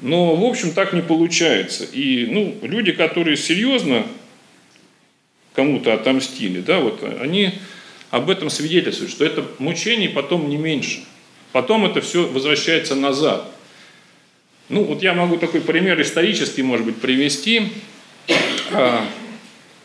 но, 0.00 0.36
в 0.36 0.44
общем, 0.44 0.72
так 0.72 0.92
не 0.92 1.02
получается. 1.02 1.84
И 1.84 2.26
ну, 2.26 2.56
люди, 2.62 2.92
которые 2.92 3.36
серьезно 3.36 4.06
кому-то 5.54 5.92
отомстили, 5.92 6.60
да, 6.60 6.78
вот 6.78 7.02
они 7.20 7.52
об 8.10 8.30
этом 8.30 8.50
свидетельствуют, 8.50 9.10
что 9.10 9.24
это 9.24 9.44
мучений 9.58 10.08
потом 10.08 10.48
не 10.48 10.56
меньше. 10.56 11.04
Потом 11.52 11.84
это 11.84 12.00
все 12.00 12.26
возвращается 12.26 12.94
назад. 12.94 13.50
Ну, 14.68 14.84
вот 14.84 15.02
я 15.02 15.14
могу 15.14 15.36
такой 15.36 15.60
пример 15.60 16.00
исторический, 16.00 16.62
может 16.62 16.86
быть, 16.86 16.96
привести. 16.96 17.72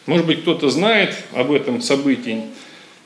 Может 0.10 0.26
быть, 0.26 0.42
кто-то 0.42 0.72
знает 0.72 1.16
об 1.34 1.52
этом 1.52 1.84
событии, 1.84 2.42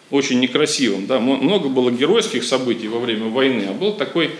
очень 0.10 0.40
некрасивом. 0.40 1.06
Да? 1.06 1.20
Много 1.20 1.68
было 1.68 1.92
геройских 1.92 2.46
событий 2.46 2.88
во 2.88 3.00
время 3.00 3.28
войны, 3.28 3.66
а 3.70 3.74
был 3.74 3.96
такой, 3.96 4.32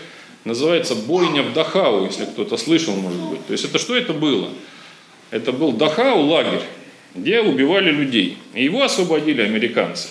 называется, 0.46 0.94
бойня 0.94 1.42
в 1.42 1.52
Дахау, 1.52 2.06
если 2.06 2.24
кто-то 2.24 2.56
слышал, 2.56 2.96
может 2.96 3.20
быть. 3.20 3.46
То 3.46 3.52
есть 3.52 3.66
это 3.66 3.78
что 3.78 3.94
это 3.94 4.14
было? 4.14 4.48
Это 5.30 5.52
был 5.52 5.72
Дахау 5.72 6.22
лагерь, 6.22 6.62
где 7.14 7.42
убивали 7.42 7.90
людей. 7.90 8.38
И 8.54 8.64
его 8.64 8.82
освободили 8.82 9.42
американцы. 9.42 10.08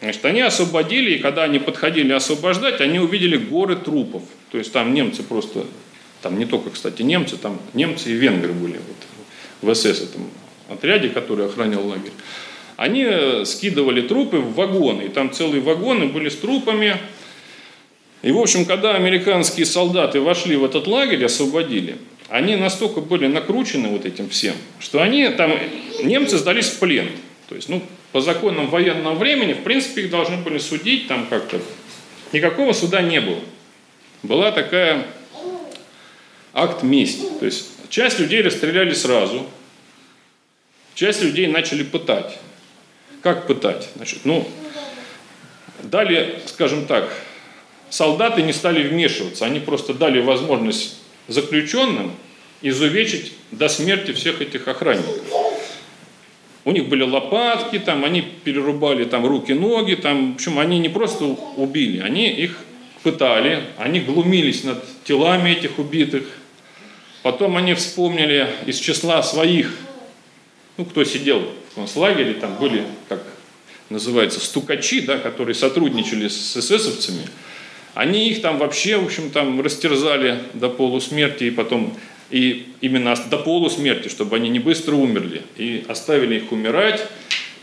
Значит, 0.00 0.24
они 0.24 0.40
освободили, 0.40 1.12
и 1.12 1.18
когда 1.18 1.44
они 1.44 1.60
подходили 1.60 2.12
освобождать, 2.12 2.80
они 2.80 2.98
увидели 2.98 3.36
горы 3.36 3.76
трупов. 3.76 4.24
То 4.50 4.58
есть 4.58 4.72
там 4.72 4.92
немцы 4.92 5.22
просто, 5.22 5.64
там 6.20 6.36
не 6.36 6.46
только, 6.46 6.70
кстати, 6.70 7.02
немцы, 7.02 7.36
там 7.36 7.60
немцы 7.74 8.10
и 8.10 8.14
венгры 8.14 8.54
были 8.54 8.80
вот, 9.62 9.70
в 9.70 9.72
СС 9.72 10.00
этом 10.02 10.28
отряде, 10.68 11.08
который 11.08 11.46
охранял 11.46 11.86
лагерь. 11.86 12.12
Они 12.76 13.44
скидывали 13.44 14.02
трупы 14.02 14.38
в 14.38 14.54
вагоны, 14.54 15.02
и 15.02 15.08
там 15.08 15.32
целые 15.32 15.62
вагоны 15.62 16.06
были 16.06 16.28
с 16.28 16.36
трупами. 16.36 16.98
И, 18.22 18.30
в 18.30 18.38
общем, 18.38 18.64
когда 18.64 18.94
американские 18.94 19.66
солдаты 19.66 20.20
вошли 20.20 20.56
в 20.56 20.64
этот 20.64 20.86
лагерь, 20.86 21.24
освободили, 21.24 21.96
они 22.28 22.56
настолько 22.56 23.00
были 23.00 23.28
накручены 23.28 23.88
вот 23.88 24.04
этим 24.04 24.28
всем, 24.28 24.54
что 24.78 25.00
они 25.00 25.28
там, 25.28 25.52
немцы 26.02 26.36
сдались 26.38 26.66
в 26.66 26.78
плен. 26.80 27.08
То 27.48 27.54
есть, 27.54 27.68
ну, 27.68 27.82
по 28.12 28.20
законам 28.20 28.68
военного 28.68 29.14
времени, 29.14 29.52
в 29.52 29.62
принципе, 29.62 30.02
их 30.02 30.10
должны 30.10 30.36
были 30.38 30.58
судить 30.58 31.06
там 31.06 31.26
как-то. 31.28 31.60
Никакого 32.32 32.72
суда 32.72 33.00
не 33.00 33.20
было. 33.20 33.38
Была 34.22 34.50
такая 34.50 35.06
акт 36.52 36.82
мести. 36.82 37.26
То 37.38 37.46
есть, 37.46 37.68
часть 37.88 38.18
людей 38.18 38.42
расстреляли 38.42 38.92
сразу, 38.92 39.46
часть 40.96 41.22
людей 41.22 41.46
начали 41.46 41.84
пытать. 41.84 42.38
Как 43.22 43.46
пытать? 43.46 43.88
Значит, 43.94 44.20
ну, 44.24 44.48
дали, 45.82 46.40
скажем 46.46 46.86
так, 46.86 47.14
солдаты 47.90 48.42
не 48.42 48.52
стали 48.52 48.82
вмешиваться, 48.88 49.44
они 49.44 49.60
просто 49.60 49.94
дали 49.94 50.20
возможность 50.20 50.98
заключенным 51.28 52.12
изувечить 52.62 53.34
до 53.50 53.68
смерти 53.68 54.12
всех 54.12 54.40
этих 54.40 54.66
охранников. 54.66 55.22
У 56.64 56.72
них 56.72 56.88
были 56.88 57.02
лопатки, 57.02 57.78
там, 57.78 58.04
они 58.04 58.22
перерубали 58.22 59.04
там, 59.04 59.24
руки, 59.24 59.52
ноги, 59.52 59.94
там, 59.94 60.32
в 60.32 60.34
общем, 60.36 60.58
они 60.58 60.78
не 60.78 60.88
просто 60.88 61.24
убили, 61.24 62.00
они 62.00 62.28
их 62.28 62.58
пытали, 63.02 63.64
они 63.76 64.00
глумились 64.00 64.64
над 64.64 64.82
телами 65.04 65.50
этих 65.50 65.78
убитых. 65.78 66.24
Потом 67.22 67.56
они 67.56 67.74
вспомнили 67.74 68.48
из 68.66 68.78
числа 68.78 69.22
своих, 69.22 69.72
ну, 70.76 70.84
кто 70.84 71.04
сидел 71.04 71.42
в 71.72 71.74
концлагере, 71.74 72.34
там 72.34 72.56
были, 72.56 72.84
как 73.08 73.22
называется, 73.90 74.40
стукачи, 74.40 75.00
да, 75.00 75.18
которые 75.18 75.54
сотрудничали 75.54 76.28
с 76.28 76.56
эсэсовцами, 76.56 77.22
они 77.94 78.28
их 78.28 78.42
там 78.42 78.58
вообще, 78.58 78.98
в 78.98 79.06
общем, 79.06 79.30
там 79.30 79.60
растерзали 79.60 80.40
до 80.54 80.68
полусмерти 80.68 81.44
и 81.44 81.50
потом 81.50 81.96
и 82.30 82.72
именно 82.80 83.14
до 83.30 83.38
полусмерти, 83.38 84.08
чтобы 84.08 84.36
они 84.36 84.48
не 84.48 84.58
быстро 84.58 84.96
умерли, 84.96 85.42
и 85.56 85.84
оставили 85.88 86.36
их 86.36 86.52
умирать. 86.52 87.06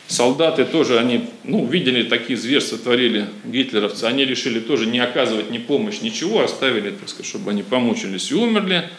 Солдаты 0.08 0.66
тоже, 0.66 1.00
они, 1.00 1.26
ну, 1.44 1.66
видели 1.66 2.04
такие 2.04 2.38
зверства, 2.38 2.78
творили 2.78 3.28
гитлеровцы, 3.46 4.06
они 4.06 4.26
решили 4.26 4.60
тоже 4.60 4.86
не 4.86 5.00
оказывать 5.00 5.50
ни 5.50 5.58
помощь, 5.58 6.02
ничего, 6.02 6.44
оставили, 6.44 6.92
так 6.92 7.10
сказать, 7.10 7.28
чтобы 7.28 7.52
они 7.52 7.64
помучились 7.64 8.32
и 8.32 8.36
умерли. 8.36 8.90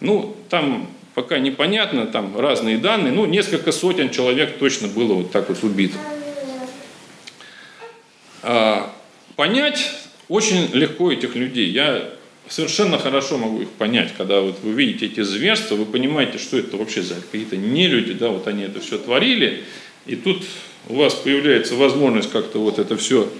Ну, 0.00 0.36
там 0.48 0.90
пока 1.14 1.38
непонятно, 1.38 2.06
там 2.06 2.38
разные 2.38 2.78
данные, 2.78 3.12
ну, 3.12 3.26
несколько 3.26 3.72
сотен 3.72 4.10
человек 4.10 4.58
точно 4.58 4.88
было 4.88 5.14
вот 5.14 5.30
так 5.32 5.48
вот 5.48 5.62
убито. 5.62 5.96
А, 8.42 8.92
понять 9.36 9.90
очень 10.28 10.70
легко 10.72 11.12
этих 11.12 11.34
людей. 11.34 11.70
Я 11.70 12.10
совершенно 12.48 12.98
хорошо 12.98 13.38
могу 13.38 13.62
их 13.62 13.70
понять, 13.70 14.12
когда 14.16 14.40
вот 14.40 14.58
вы 14.62 14.72
видите 14.72 15.06
эти 15.06 15.22
зверства, 15.22 15.76
вы 15.76 15.86
понимаете, 15.86 16.38
что 16.38 16.58
это 16.58 16.76
вообще 16.76 17.02
за 17.02 17.14
какие-то 17.14 17.56
нелюди, 17.56 18.12
да, 18.12 18.28
вот 18.28 18.46
они 18.46 18.64
это 18.64 18.80
все 18.80 18.98
творили, 18.98 19.64
и 20.06 20.16
тут 20.16 20.42
у 20.88 20.96
вас 20.96 21.14
появляется 21.14 21.74
возможность 21.74 22.30
как-то 22.30 22.58
вот 22.58 22.78
это 22.78 22.96
все, 22.96 23.30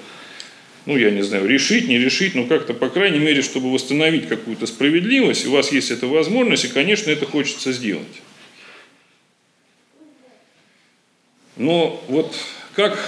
ну, 0.86 0.96
я 0.96 1.10
не 1.10 1.22
знаю, 1.22 1.46
решить, 1.46 1.88
не 1.88 1.98
решить, 1.98 2.34
но 2.34 2.46
как-то, 2.46 2.74
по 2.74 2.88
крайней 2.88 3.18
мере, 3.18 3.42
чтобы 3.42 3.72
восстановить 3.72 4.28
какую-то 4.28 4.66
справедливость, 4.66 5.46
у 5.46 5.52
вас 5.52 5.72
есть 5.72 5.90
эта 5.90 6.06
возможность, 6.06 6.64
и, 6.64 6.68
конечно, 6.68 7.10
это 7.10 7.26
хочется 7.26 7.72
сделать. 7.72 8.22
Но 11.56 12.04
вот 12.08 12.34
как 12.74 12.98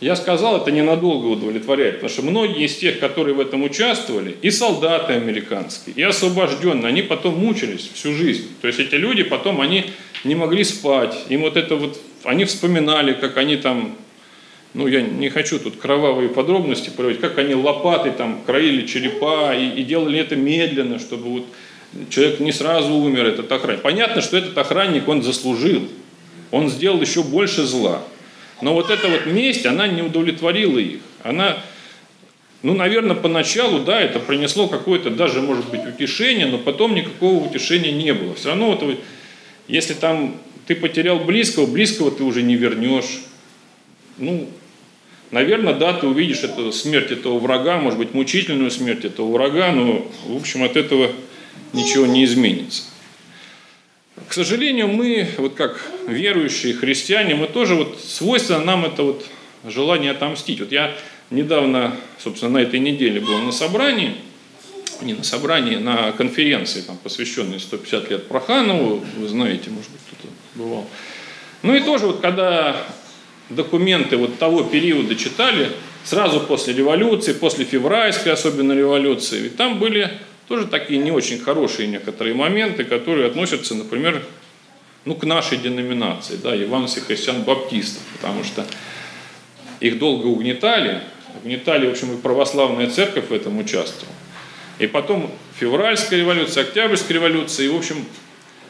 я 0.00 0.14
сказал, 0.14 0.60
это 0.60 0.70
ненадолго 0.70 1.26
удовлетворяет, 1.26 1.94
потому 1.94 2.10
что 2.10 2.22
многие 2.22 2.66
из 2.66 2.76
тех, 2.76 3.00
которые 3.00 3.34
в 3.34 3.40
этом 3.40 3.64
участвовали, 3.64 4.36
и 4.42 4.50
солдаты 4.50 5.14
американские, 5.14 5.96
и 5.96 6.02
освобожденные, 6.02 6.86
они 6.86 7.02
потом 7.02 7.38
мучились 7.38 7.90
всю 7.94 8.14
жизнь. 8.14 8.48
То 8.60 8.68
есть 8.68 8.78
эти 8.78 8.94
люди 8.94 9.24
потом, 9.24 9.60
они 9.60 9.86
не 10.22 10.36
могли 10.36 10.62
спать, 10.62 11.16
им 11.30 11.40
вот 11.40 11.56
это 11.56 11.74
вот, 11.74 11.98
они 12.22 12.44
вспоминали, 12.44 13.12
как 13.12 13.36
они 13.38 13.56
там, 13.56 13.96
ну 14.74 14.86
я 14.86 15.02
не 15.02 15.30
хочу 15.30 15.58
тут 15.58 15.76
кровавые 15.76 16.28
подробности 16.28 16.90
проводить, 16.90 17.20
как 17.20 17.38
они 17.38 17.54
лопатой 17.54 18.12
там 18.12 18.40
кроили 18.44 18.86
черепа 18.86 19.54
и, 19.54 19.80
и 19.80 19.82
делали 19.82 20.18
это 20.18 20.36
медленно, 20.36 20.98
чтобы 20.98 21.30
вот 21.30 21.46
человек 22.10 22.40
не 22.40 22.52
сразу 22.52 22.92
умер, 22.92 23.26
этот 23.26 23.50
охранник. 23.50 23.82
Понятно, 23.82 24.20
что 24.20 24.36
этот 24.36 24.56
охранник, 24.58 25.08
он 25.08 25.22
заслужил, 25.22 25.88
он 26.50 26.68
сделал 26.68 27.00
еще 27.00 27.22
больше 27.22 27.64
зла. 27.64 28.02
Но 28.60 28.74
вот 28.74 28.90
эта 28.90 29.08
вот 29.08 29.26
месть, 29.26 29.66
она 29.66 29.86
не 29.86 30.02
удовлетворила 30.02 30.78
их. 30.78 31.00
Она, 31.22 31.58
ну, 32.62 32.74
наверное, 32.74 33.14
поначалу, 33.14 33.80
да, 33.80 34.00
это 34.00 34.18
принесло 34.18 34.66
какое-то 34.66 35.10
даже, 35.10 35.40
может 35.40 35.68
быть, 35.70 35.86
утешение, 35.86 36.46
но 36.46 36.58
потом 36.58 36.94
никакого 36.94 37.46
утешения 37.46 37.92
не 37.92 38.12
было. 38.12 38.34
Все 38.34 38.48
равно, 38.48 38.72
вот, 38.72 39.00
если 39.68 39.94
там 39.94 40.36
ты 40.66 40.74
потерял 40.74 41.20
близкого, 41.20 41.66
близкого 41.66 42.10
ты 42.10 42.24
уже 42.24 42.42
не 42.42 42.56
вернешь. 42.56 43.20
Ну, 44.18 44.48
наверное, 45.30 45.74
да, 45.74 45.92
ты 45.92 46.06
увидишь 46.06 46.42
эту 46.42 46.72
смерть 46.72 47.10
этого 47.10 47.38
врага, 47.38 47.78
может 47.78 47.98
быть, 47.98 48.14
мучительную 48.14 48.70
смерть 48.70 49.04
этого 49.04 49.32
врага, 49.32 49.72
но, 49.72 50.10
в 50.26 50.36
общем, 50.36 50.62
от 50.62 50.76
этого 50.76 51.10
ничего 51.72 52.06
не 52.06 52.24
изменится. 52.24 52.84
К 54.26 54.32
сожалению, 54.32 54.88
мы, 54.88 55.28
вот 55.38 55.54
как 55.54 55.80
верующие 56.06 56.74
христиане, 56.74 57.34
мы 57.34 57.46
тоже 57.46 57.74
вот 57.74 58.00
свойственно 58.00 58.64
нам 58.64 58.84
это 58.84 59.02
вот 59.02 59.24
желание 59.64 60.10
отомстить. 60.10 60.60
Вот 60.60 60.72
я 60.72 60.94
недавно, 61.30 61.96
собственно, 62.18 62.52
на 62.52 62.58
этой 62.58 62.80
неделе 62.80 63.20
был 63.20 63.38
на 63.38 63.52
собрании, 63.52 64.14
не 65.02 65.14
на 65.14 65.22
собрании, 65.22 65.76
на 65.76 66.12
конференции, 66.12 66.80
там, 66.80 66.96
посвященной 66.98 67.60
150 67.60 68.10
лет 68.10 68.28
Проханову, 68.28 69.04
вы 69.16 69.28
знаете, 69.28 69.70
может 69.70 69.90
быть, 69.90 70.00
кто-то 70.08 70.32
бывал. 70.54 70.86
Ну 71.62 71.74
и 71.74 71.80
тоже 71.80 72.06
вот 72.06 72.20
когда 72.20 72.84
документы 73.50 74.16
вот 74.16 74.38
того 74.38 74.64
периода 74.64 75.14
читали, 75.14 75.70
сразу 76.04 76.40
после 76.40 76.74
революции, 76.74 77.32
после 77.32 77.64
февральской 77.64 78.32
особенно 78.32 78.72
революции, 78.72 79.40
ведь 79.40 79.56
там 79.56 79.78
были 79.78 80.10
тоже 80.48 80.66
такие 80.66 80.98
не 80.98 81.10
очень 81.10 81.38
хорошие 81.38 81.88
некоторые 81.88 82.34
моменты, 82.34 82.84
которые 82.84 83.26
относятся, 83.26 83.74
например, 83.74 84.24
ну, 85.04 85.14
к 85.14 85.24
нашей 85.24 85.58
деноминации, 85.58 86.36
да, 86.36 86.54
евангелия 86.54 87.02
христиан-баптистов, 87.02 88.02
потому 88.14 88.44
что 88.44 88.66
их 89.80 89.98
долго 89.98 90.26
угнетали, 90.26 91.02
угнетали, 91.42 91.86
в 91.86 91.90
общем, 91.90 92.14
и 92.14 92.20
православная 92.20 92.90
церковь 92.90 93.28
в 93.28 93.32
этом 93.32 93.58
участвовала. 93.58 94.14
И 94.78 94.86
потом 94.86 95.30
февральская 95.58 96.18
революция, 96.18 96.62
октябрьская 96.64 97.14
революция, 97.14 97.66
и, 97.66 97.68
в 97.68 97.76
общем, 97.76 98.04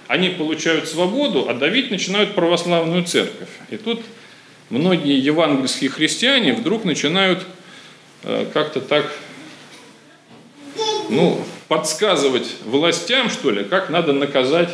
они 0.07 0.31
получают 0.31 0.89
свободу, 0.89 1.49
а 1.49 1.55
давить 1.55 1.91
начинают 1.91 2.35
православную 2.35 3.05
церковь. 3.05 3.49
И 3.71 3.77
тут 3.77 4.03
многие 4.71 5.19
евангельские 5.19 5.91
христиане 5.91 6.53
вдруг 6.53 6.85
начинают 6.85 7.45
э, 8.23 8.47
как-то 8.53 8.81
так, 8.81 9.13
ну, 11.09 11.43
подсказывать 11.69 12.57
властям, 12.65 13.31
что 13.31 13.51
ли, 13.51 13.65
как 13.65 13.91
надо 13.91 14.13
наказать 14.13 14.71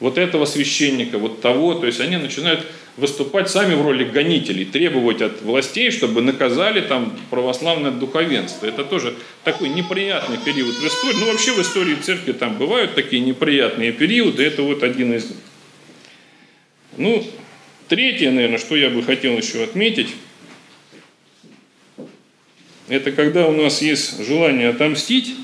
вот 0.00 0.18
этого 0.18 0.44
священника, 0.44 1.18
вот 1.18 1.40
того. 1.40 1.74
То 1.74 1.86
есть 1.86 2.00
они 2.00 2.16
начинают 2.16 2.66
выступать 2.96 3.48
сами 3.50 3.74
в 3.74 3.82
роли 3.82 4.04
гонителей, 4.04 4.64
требовать 4.64 5.22
от 5.22 5.42
властей, 5.42 5.90
чтобы 5.90 6.22
наказали 6.22 6.80
там 6.80 7.16
православное 7.30 7.90
духовенство. 7.90 8.66
Это 8.66 8.84
тоже 8.84 9.14
такой 9.44 9.68
неприятный 9.68 10.38
период 10.38 10.74
в 10.74 10.86
истории. 10.86 11.16
Ну, 11.18 11.26
вообще 11.26 11.52
в 11.52 11.60
истории 11.60 11.94
церкви 11.94 12.32
там 12.32 12.56
бывают 12.56 12.94
такие 12.94 13.22
неприятные 13.22 13.92
периоды, 13.92 14.44
это 14.44 14.62
вот 14.62 14.82
один 14.82 15.14
из. 15.14 15.32
Ну, 16.96 17.24
третье, 17.90 18.30
наверное, 18.30 18.58
что 18.58 18.76
я 18.76 18.88
бы 18.88 19.02
хотел 19.02 19.36
еще 19.36 19.64
отметить, 19.64 20.14
это 22.88 23.10
когда 23.12 23.48
у 23.48 23.52
нас 23.52 23.82
есть 23.82 24.24
желание 24.24 24.68
отомстить, 24.68 25.34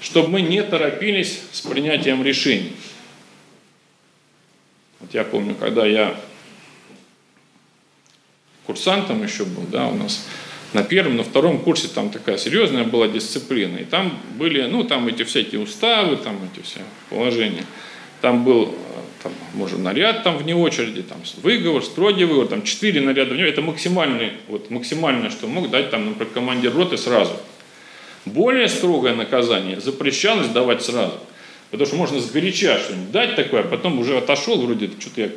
чтобы 0.00 0.28
мы 0.28 0.42
не 0.42 0.62
торопились 0.64 1.40
с 1.52 1.60
принятием 1.60 2.24
решений. 2.24 2.72
Вот 4.98 5.14
я 5.14 5.22
помню, 5.22 5.54
когда 5.54 5.86
я 5.86 6.20
курсантом 8.66 9.22
еще 9.22 9.44
был, 9.44 9.62
да, 9.70 9.86
у 9.86 9.94
нас 9.94 10.26
на 10.72 10.82
первом, 10.82 11.16
на 11.16 11.22
втором 11.22 11.60
курсе 11.60 11.86
там 11.86 12.10
такая 12.10 12.36
серьезная 12.36 12.84
была 12.84 13.06
дисциплина. 13.06 13.76
И 13.76 13.84
там 13.84 14.18
были, 14.38 14.62
ну, 14.62 14.82
там 14.84 15.06
эти 15.06 15.22
всякие 15.22 15.60
уставы, 15.60 16.16
там 16.16 16.38
эти 16.52 16.64
все 16.64 16.80
положения. 17.10 17.64
Там 18.20 18.44
был, 18.44 18.74
там, 19.22 19.32
может, 19.54 19.78
наряд 19.78 20.22
там 20.24 20.36
вне 20.36 20.54
очереди, 20.54 21.02
там 21.02 21.18
выговор, 21.42 21.82
строгий 21.82 22.24
выговор, 22.24 22.48
там 22.48 22.62
четыре 22.62 23.00
наряда 23.00 23.34
вне 23.34 23.44
Это 23.44 23.62
максимальный, 23.62 24.32
вот 24.48 24.70
максимальное, 24.70 25.30
что 25.30 25.46
мог 25.46 25.70
дать 25.70 25.90
там, 25.90 26.06
например, 26.06 26.32
командир 26.32 26.74
роты 26.74 26.96
сразу. 26.96 27.32
Более 28.24 28.68
строгое 28.68 29.14
наказание 29.14 29.80
запрещалось 29.80 30.48
давать 30.48 30.82
сразу. 30.82 31.18
Потому 31.70 31.86
что 31.86 31.96
можно 31.96 32.20
сгоряча 32.20 32.78
что-нибудь 32.78 33.10
дать 33.10 33.34
такое, 33.34 33.62
а 33.62 33.64
потом 33.64 33.98
уже 33.98 34.18
отошел, 34.18 34.60
вроде 34.60 34.90
что-то 35.00 35.20
я 35.22 35.30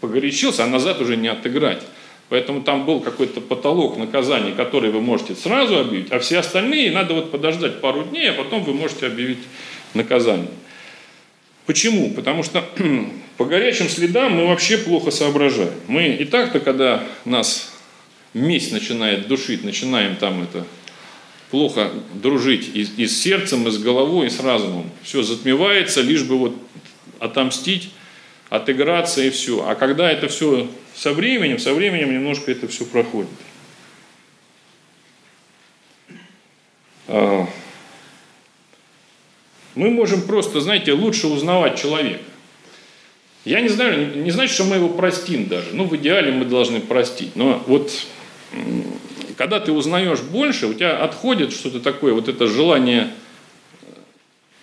погорячился, 0.00 0.64
а 0.64 0.66
назад 0.66 1.00
уже 1.00 1.16
не 1.16 1.28
отыграть. 1.28 1.82
Поэтому 2.28 2.62
там 2.62 2.86
был 2.86 3.00
какой-то 3.00 3.40
потолок 3.40 3.96
наказаний, 3.96 4.52
который 4.52 4.90
вы 4.90 5.00
можете 5.00 5.34
сразу 5.34 5.78
объявить, 5.78 6.10
а 6.12 6.18
все 6.18 6.38
остальные 6.38 6.90
надо 6.90 7.14
вот 7.14 7.30
подождать 7.30 7.80
пару 7.80 8.04
дней, 8.04 8.30
а 8.30 8.32
потом 8.34 8.64
вы 8.64 8.74
можете 8.74 9.06
объявить 9.06 9.40
наказание. 9.94 10.48
Почему? 11.72 12.10
Потому 12.10 12.42
что 12.42 12.62
по 13.38 13.46
горячим 13.46 13.88
следам 13.88 14.32
мы 14.32 14.46
вообще 14.46 14.76
плохо 14.76 15.10
соображаем. 15.10 15.72
Мы 15.88 16.08
и 16.08 16.26
так-то, 16.26 16.60
когда 16.60 17.02
нас 17.24 17.72
месть 18.34 18.72
начинает 18.72 19.26
душить, 19.26 19.64
начинаем 19.64 20.16
там 20.16 20.42
это 20.42 20.66
плохо 21.50 21.90
дружить 22.12 22.68
и, 22.74 22.82
и 22.82 23.06
с 23.06 23.18
сердцем, 23.18 23.66
и 23.66 23.70
с 23.70 23.78
головой, 23.78 24.26
и 24.26 24.28
с 24.28 24.40
разумом. 24.40 24.90
Все 25.02 25.22
затмевается, 25.22 26.02
лишь 26.02 26.24
бы 26.24 26.36
вот 26.36 26.54
отомстить, 27.20 27.88
отыграться 28.50 29.22
и 29.22 29.30
все. 29.30 29.66
А 29.66 29.74
когда 29.74 30.12
это 30.12 30.28
все 30.28 30.68
со 30.94 31.14
временем, 31.14 31.58
со 31.58 31.72
временем 31.72 32.12
немножко 32.12 32.52
это 32.52 32.68
все 32.68 32.84
проходит. 32.84 33.30
А, 39.74 39.78
мы 39.78 39.90
можем 39.90 40.22
просто, 40.22 40.60
знаете, 40.60 40.92
лучше 40.92 41.26
узнавать 41.26 41.80
человека. 41.80 42.22
Я 43.44 43.60
не 43.60 43.68
знаю, 43.68 44.22
не 44.22 44.30
значит, 44.30 44.54
что 44.54 44.64
мы 44.64 44.76
его 44.76 44.88
простим 44.88 45.46
даже. 45.46 45.70
Ну, 45.72 45.84
в 45.84 45.96
идеале 45.96 46.32
мы 46.32 46.44
должны 46.44 46.80
простить. 46.80 47.34
Но 47.34 47.62
вот 47.66 47.90
когда 49.36 49.58
ты 49.58 49.72
узнаешь 49.72 50.20
больше, 50.20 50.68
у 50.68 50.74
тебя 50.74 51.02
отходит 51.02 51.52
что-то 51.52 51.80
такое, 51.80 52.12
вот 52.12 52.28
это 52.28 52.46
желание 52.46 53.10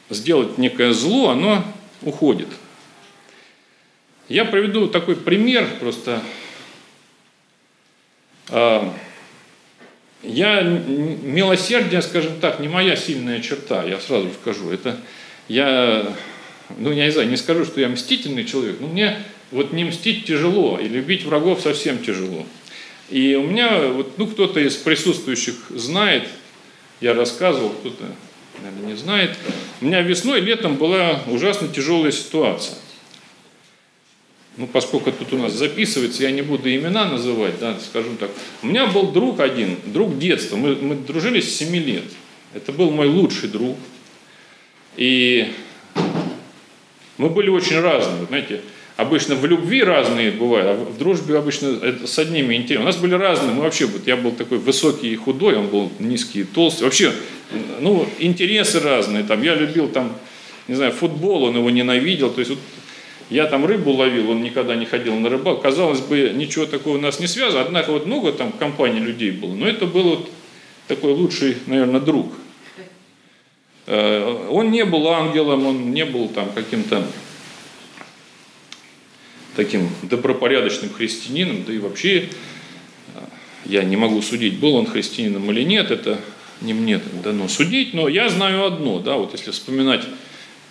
сделать 0.10 0.58
некое 0.58 0.94
зло, 0.94 1.30
оно 1.30 1.66
уходит. 2.02 2.48
Я 4.30 4.46
приведу 4.46 4.88
такой 4.88 5.16
пример 5.16 5.68
просто. 5.80 6.22
Я 10.22 10.62
милосердие, 10.62 12.02
скажем 12.02 12.40
так, 12.42 12.60
не 12.60 12.68
моя 12.68 12.96
сильная 12.96 13.42
черта, 13.42 13.86
я 13.86 14.00
сразу 14.00 14.30
скажу. 14.42 14.70
Это 14.70 15.00
я, 15.48 16.14
ну 16.78 16.92
я 16.92 17.06
не 17.06 17.12
знаю, 17.12 17.30
не 17.30 17.38
скажу, 17.38 17.64
что 17.64 17.80
я 17.80 17.88
мстительный 17.88 18.44
человек, 18.44 18.78
но 18.82 18.88
мне 18.88 19.18
вот 19.52 19.72
не 19.72 19.86
мстить 19.86 20.26
тяжело, 20.26 20.78
и 20.78 20.88
любить 20.88 21.24
врагов 21.24 21.62
совсем 21.62 22.00
тяжело. 22.00 22.46
И 23.10 23.36
у 23.36 23.44
меня, 23.44 23.88
вот, 23.88 24.18
ну, 24.18 24.28
кто-то 24.28 24.60
из 24.60 24.76
присутствующих 24.76 25.56
знает, 25.70 26.28
я 27.02 27.14
рассказывал, 27.14 27.70
кто-то, 27.70 28.04
наверное, 28.62 28.92
не 28.92 28.96
знает. 28.96 29.38
У 29.82 29.86
меня 29.86 30.02
весной, 30.02 30.42
летом 30.42 30.76
была 30.76 31.24
ужасно 31.28 31.68
тяжелая 31.70 32.12
ситуация. 32.12 32.76
Ну, 34.60 34.68
поскольку 34.68 35.12
тут 35.12 35.32
у 35.34 35.38
нас 35.38 35.54
записывается, 35.54 36.24
я 36.24 36.32
не 36.32 36.42
буду 36.42 36.70
имена 36.70 37.06
называть, 37.06 37.58
да, 37.60 37.80
скажу 37.80 38.10
так. 38.20 38.30
У 38.62 38.68
меня 38.68 38.88
был 38.88 39.12
друг 39.12 39.40
один, 39.40 39.78
друг 39.86 40.20
детства. 40.20 40.58
Мы, 40.58 40.76
мы 40.76 40.96
дружили 40.96 41.40
с 41.40 41.58
7 41.58 41.74
лет. 41.78 42.04
Это 42.54 42.74
был 42.74 42.92
мой 42.92 43.08
лучший 43.08 43.48
друг. 43.48 43.78
И 44.98 45.48
мы 47.18 47.30
были 47.30 47.50
очень 47.50 47.80
разные, 47.80 48.26
знаете 48.28 48.62
обычно 49.00 49.36
в 49.36 49.46
любви 49.46 49.82
разные 49.82 50.30
бывают, 50.30 50.68
а 50.68 50.74
в 50.74 50.98
дружбе 50.98 51.38
обычно 51.38 51.80
с 52.06 52.20
одними 52.20 52.56
интересно. 52.56 52.84
У 52.84 52.88
нас 52.88 52.98
были 52.98 53.14
разные, 53.14 53.54
мы 53.54 53.62
вообще, 53.62 53.86
вот 53.86 54.06
я 54.06 54.18
был 54.18 54.34
такой 54.34 54.58
высокий 54.58 55.14
и 55.14 55.16
худой, 55.16 55.56
он 55.56 55.68
был 55.68 55.90
низкий 56.00 56.42
и 56.42 56.44
толстый. 56.44 56.84
Вообще, 56.84 57.14
ну, 57.80 58.06
интересы 58.20 58.82
разные. 58.82 59.24
Там, 59.24 59.42
я 59.42 59.56
любил 59.56 59.88
там, 59.88 60.18
не 60.68 60.76
знаю, 60.76 60.92
футбол, 60.92 61.46
он 61.46 61.56
его 61.56 61.70
ненавидел. 61.70 62.30
То 62.30 62.40
есть 62.40 62.52
вот, 62.52 62.60
я 63.30 63.46
там 63.46 63.66
рыбу 63.66 63.92
ловил, 63.92 64.32
он 64.32 64.42
никогда 64.42 64.76
не 64.76 64.86
ходил 64.86 65.16
на 65.16 65.30
рыбалку. 65.30 65.62
Казалось 65.62 66.00
бы, 66.00 66.32
ничего 66.34 66.66
такого 66.66 66.98
у 66.98 67.02
нас 67.02 67.20
не 67.20 67.28
связано, 67.28 67.62
однако 67.62 67.92
вот 67.92 68.06
много 68.06 68.32
там 68.32 68.52
компаний 68.52 69.00
людей 69.00 69.32
было. 69.32 69.54
Но 69.54 69.68
это 69.68 69.86
был 69.86 70.04
вот 70.04 70.30
такой 70.88 71.14
лучший, 71.14 71.58
наверное, 71.68 72.00
друг. 72.00 72.34
Э, 73.86 74.48
он 74.50 74.72
не 74.72 74.84
был 74.84 75.08
ангелом, 75.10 75.68
он 75.68 75.92
не 75.92 76.06
был 76.06 76.28
там 76.30 76.52
каким-то 76.54 77.06
таким 79.56 79.90
добропорядочным 80.04 80.92
христианином, 80.92 81.64
да 81.66 81.74
и 81.74 81.80
вообще 81.80 82.30
а, 83.14 83.28
я 83.66 83.84
не 83.84 83.98
могу 83.98 84.22
судить, 84.22 84.58
был 84.58 84.76
он 84.76 84.86
христианином 84.86 85.52
или 85.52 85.64
нет, 85.64 85.92
это 85.92 86.20
не 86.62 86.74
мне 86.74 87.02
дано 87.24 87.48
судить, 87.50 87.94
но 87.94 88.08
я 88.08 88.30
знаю 88.30 88.66
одно, 88.66 89.00
да, 89.00 89.16
вот 89.16 89.34
если 89.34 89.52
вспоминать 89.52 90.06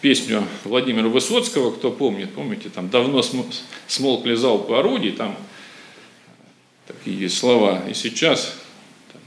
песню 0.00 0.44
Владимира 0.64 1.08
Высоцкого, 1.08 1.72
кто 1.72 1.90
помнит, 1.90 2.32
помните, 2.34 2.68
там 2.68 2.88
давно 2.88 3.22
смолкли 3.86 4.34
залпы 4.34 4.74
орудий, 4.74 5.12
там 5.12 5.36
такие 6.86 7.28
слова, 7.28 7.82
и 7.88 7.94
сейчас 7.94 8.56
там, 9.12 9.20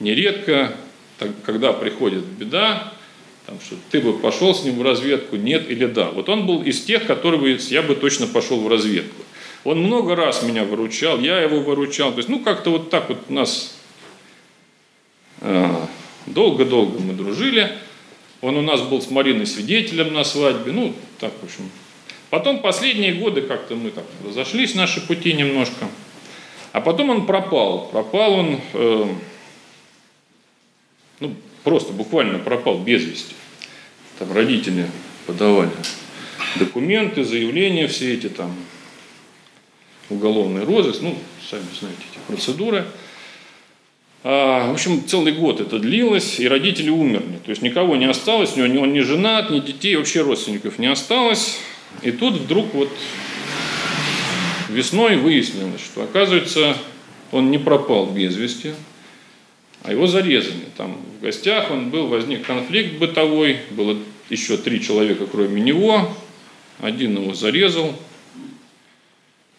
нередко, 0.00 0.74
так, 1.18 1.30
когда 1.44 1.72
приходит 1.72 2.24
беда, 2.24 2.92
там, 3.46 3.58
что 3.60 3.76
ты 3.90 4.00
бы 4.00 4.18
пошел 4.18 4.54
с 4.54 4.64
ним 4.64 4.78
в 4.78 4.82
разведку, 4.82 5.36
нет 5.36 5.68
или 5.70 5.86
да. 5.86 6.10
Вот 6.10 6.28
он 6.28 6.46
был 6.46 6.62
из 6.62 6.82
тех, 6.82 7.06
которые 7.06 7.58
я 7.68 7.82
бы 7.82 7.94
точно 7.94 8.26
пошел 8.26 8.60
в 8.60 8.68
разведку. 8.68 9.22
Он 9.64 9.80
много 9.80 10.16
раз 10.16 10.42
меня 10.42 10.64
выручал, 10.64 11.18
я 11.20 11.40
его 11.40 11.60
выручал. 11.60 12.12
То 12.12 12.18
есть, 12.18 12.28
ну, 12.28 12.40
как-то 12.40 12.70
вот 12.70 12.90
так 12.90 13.08
вот 13.08 13.18
у 13.28 13.32
нас 13.32 13.76
а, 15.40 15.88
долго-долго 16.26 16.98
мы 17.00 17.12
дружили. 17.12 17.76
Он 18.40 18.56
у 18.56 18.62
нас 18.62 18.80
был 18.82 19.02
с 19.02 19.10
Мариной 19.10 19.46
свидетелем 19.46 20.14
на 20.14 20.24
свадьбе. 20.24 20.72
Ну, 20.72 20.94
так, 21.18 21.32
в 21.40 21.44
общем. 21.44 21.70
Потом 22.30 22.60
последние 22.60 23.14
годы 23.14 23.42
как-то 23.42 23.74
мы 23.74 23.90
так 23.90 24.04
разошлись, 24.24 24.74
наши 24.74 25.00
пути 25.06 25.32
немножко. 25.32 25.88
А 26.72 26.80
потом 26.80 27.10
он 27.10 27.26
пропал. 27.26 27.88
Пропал 27.88 28.32
он, 28.34 28.60
э, 28.72 29.14
ну, 31.18 31.34
просто 31.64 31.92
буквально 31.92 32.38
пропал 32.38 32.78
без 32.78 33.04
вести. 33.04 33.34
Там 34.18 34.32
родители 34.32 34.88
подавали 35.26 35.70
документы, 36.56 37.24
заявления 37.24 37.86
все 37.88 38.14
эти 38.14 38.28
там, 38.28 38.54
уголовный 40.08 40.64
розыск, 40.64 41.00
ну, 41.02 41.16
сами 41.48 41.64
знаете 41.78 42.02
эти 42.12 42.20
процедуры. 42.26 42.86
А, 44.22 44.68
в 44.68 44.72
общем, 44.74 45.06
целый 45.06 45.32
год 45.32 45.60
это 45.60 45.78
длилось, 45.78 46.40
и 46.40 46.48
родители 46.48 46.90
умерли. 46.90 47.38
То 47.44 47.50
есть 47.50 47.62
никого 47.62 47.96
не 47.96 48.04
осталось, 48.04 48.56
у 48.56 48.66
него 48.66 48.84
он 48.84 48.92
не 48.92 49.00
женат, 49.00 49.50
ни 49.50 49.60
детей, 49.60 49.96
вообще 49.96 50.20
родственников 50.20 50.78
не 50.78 50.88
осталось. 50.88 51.58
И 52.02 52.10
тут 52.10 52.34
вдруг 52.34 52.74
вот 52.74 52.90
весной 54.68 55.16
выяснилось, 55.16 55.80
что 55.80 56.02
оказывается 56.02 56.76
он 57.32 57.50
не 57.50 57.58
пропал 57.58 58.06
без 58.06 58.36
вести, 58.36 58.74
а 59.82 59.92
его 59.92 60.06
зарезали. 60.06 60.64
Там 60.76 60.98
в 61.18 61.22
гостях 61.22 61.70
он 61.70 61.90
был, 61.90 62.06
возник 62.06 62.44
конфликт 62.44 62.98
бытовой, 62.98 63.58
было 63.70 63.96
еще 64.28 64.56
три 64.56 64.82
человека 64.82 65.26
кроме 65.26 65.60
него, 65.60 66.10
один 66.78 67.16
его 67.16 67.34
зарезал, 67.34 67.98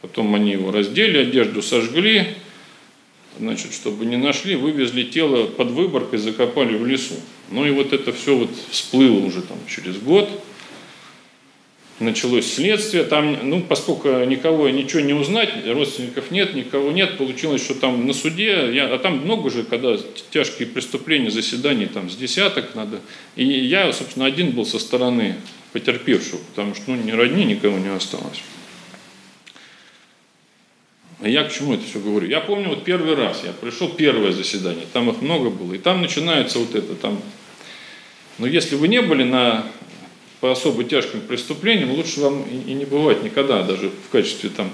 потом 0.02 0.36
они 0.36 0.52
его 0.52 0.71
раздели, 0.71 1.17
одежду 1.17 1.62
сожгли, 1.62 2.28
значит, 3.39 3.74
чтобы 3.74 4.06
не 4.06 4.17
нашли, 4.17 4.56
вывезли 4.56 5.04
тело 5.04 5.46
под 5.46 5.72
выборкой, 5.72 6.20
закопали 6.20 6.76
в 6.76 6.86
лесу. 6.86 7.15
Ну 7.50 7.65
и 7.65 7.72
вот 7.72 7.94
это 7.94 8.13
все 8.13 8.36
вот 8.36 8.50
всплыло 8.70 9.26
уже 9.26 9.41
там 9.41 9.58
через 9.67 9.98
год– 9.98 10.30
началось 12.02 12.52
следствие, 12.52 13.04
там, 13.04 13.38
ну, 13.44 13.62
поскольку 13.62 14.10
никого 14.26 14.70
ничего 14.70 15.02
не 15.02 15.13
узнать, 15.13 15.50
родственников 15.65 16.32
нет, 16.32 16.54
никого 16.54 16.91
нет, 16.91 17.17
получилось, 17.17 17.63
что 17.63 17.76
там 17.76 18.06
на 18.06 18.13
суде, 18.13 18.72
я, 18.74 18.94
а 18.94 18.98
там 18.98 19.20
много 19.20 19.50
же, 19.50 19.63
когда 19.63 19.98
тяжкие 20.32 20.67
преступления, 20.67 21.32
заседаний 21.32 21.86
там 21.86 22.10
с 22.10 22.15
десяток 22.15 22.76
надо, 22.76 23.00
и 23.36 23.46
я, 23.46 23.91
собственно, 23.94 24.26
один 24.26 24.52
был 24.52 24.65
со 24.65 24.80
стороны 24.80 25.36
потерпевшего, 25.72 26.39
потому 26.50 26.76
что, 26.76 26.91
ну, 26.91 26.96
ни 26.98 27.12
родни 27.12 27.46
никого 27.46 27.78
не 27.78 27.94
осталось. 27.94 28.41
А 31.22 31.30
я 31.30 31.44
к 31.44 31.54
чему 31.54 31.76
это 31.76 31.84
все 31.86 32.00
говорю? 32.00 32.28
Я 32.28 32.40
помню, 32.40 32.70
вот 32.70 32.84
первый 32.84 33.16
раз, 33.16 33.42
я 33.44 33.52
пришел, 33.54 33.90
первое 33.90 34.32
заседание, 34.32 34.86
там 34.92 35.10
их 35.10 35.22
много 35.22 35.52
было, 35.52 35.74
и 35.74 35.78
там 35.78 36.02
начинается 36.02 36.58
вот 36.58 36.74
это, 36.74 36.96
там, 36.96 37.22
но 38.40 38.48
если 38.48 38.76
вы 38.76 38.88
не 38.88 39.02
были 39.02 39.24
на 39.24 39.66
по 40.40 40.52
особо 40.52 40.84
тяжким 40.84 41.22
преступлениям, 41.22 41.92
лучше 41.92 42.20
вам 42.20 42.44
и 42.44 42.74
не 42.74 42.86
бывать 42.86 43.24
никогда, 43.24 43.62
даже 43.62 43.90
в 43.90 44.10
качестве 44.12 44.50
там, 44.50 44.72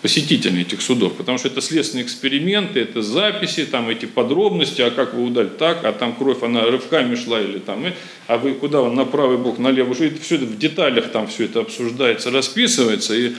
посетителя 0.00 0.62
этих 0.62 0.80
судов, 0.80 1.14
потому 1.14 1.36
что 1.36 1.48
это 1.48 1.60
следственные 1.60 2.06
эксперименты, 2.06 2.80
это 2.80 3.02
записи, 3.02 3.66
там 3.66 3.90
эти 3.90 4.06
подробности, 4.06 4.80
а 4.80 4.90
как 4.90 5.12
вы 5.12 5.24
удали 5.24 5.50
так, 5.50 5.84
а 5.84 5.92
там 5.92 6.14
кровь, 6.14 6.42
она 6.42 6.62
рывками 6.62 7.14
шла 7.14 7.40
или 7.40 7.58
там, 7.58 7.84
а 8.26 8.38
вы 8.38 8.54
куда 8.54 8.80
он 8.80 8.94
на 8.94 9.04
правый 9.04 9.36
бок, 9.36 9.58
на 9.58 9.70
левый, 9.70 10.06
это 10.06 10.22
все 10.22 10.36
это 10.36 10.46
в 10.46 10.56
деталях 10.56 11.10
там 11.10 11.26
все 11.26 11.44
это 11.44 11.60
обсуждается, 11.60 12.30
расписывается, 12.30 13.14
и, 13.14 13.32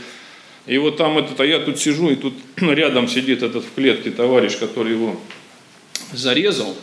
и 0.69 0.77
вот 0.77 0.97
там 0.97 1.17
этот, 1.17 1.39
а 1.39 1.45
я 1.45 1.57
тут 1.59 1.79
сижу, 1.79 2.11
и 2.11 2.15
тут 2.15 2.35
рядом 2.57 3.07
сидит 3.07 3.41
этот 3.41 3.65
в 3.65 3.73
клетке 3.73 4.11
товарищ, 4.11 4.55
который 4.57 4.93
его 4.93 5.19
зарезал, 6.13 6.75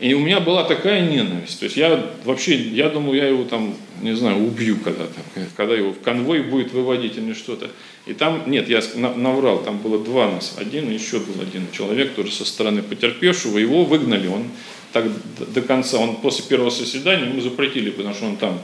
и 0.00 0.14
у 0.14 0.18
меня 0.18 0.40
была 0.40 0.64
такая 0.64 1.08
ненависть. 1.08 1.60
То 1.60 1.66
есть 1.66 1.76
я 1.76 2.12
вообще, 2.24 2.56
я 2.56 2.88
думаю, 2.88 3.16
я 3.16 3.28
его 3.28 3.44
там, 3.44 3.76
не 4.02 4.16
знаю, 4.16 4.44
убью 4.44 4.78
когда-то, 4.78 5.14
когда 5.56 5.76
его 5.76 5.92
в 5.92 6.00
конвой 6.00 6.42
будет 6.42 6.72
выводить 6.72 7.16
или 7.16 7.34
что-то. 7.34 7.70
И 8.06 8.14
там, 8.14 8.50
нет, 8.50 8.68
я 8.68 8.82
наврал, 8.96 9.62
там 9.62 9.78
было 9.78 10.02
два 10.02 10.28
нас, 10.32 10.56
один 10.56 10.90
еще 10.90 11.20
был 11.20 11.40
один 11.40 11.68
человек, 11.70 12.14
тоже 12.14 12.32
со 12.32 12.44
стороны 12.44 12.82
потерпевшего, 12.82 13.58
его 13.58 13.84
выгнали, 13.84 14.26
он 14.26 14.44
так 14.92 15.04
до 15.54 15.62
конца, 15.62 15.98
он 15.98 16.16
после 16.16 16.44
первого 16.44 16.72
заседания 16.72 17.26
ему 17.26 17.40
запретили, 17.42 17.90
потому 17.90 18.14
что 18.14 18.26
он 18.26 18.36
там 18.36 18.60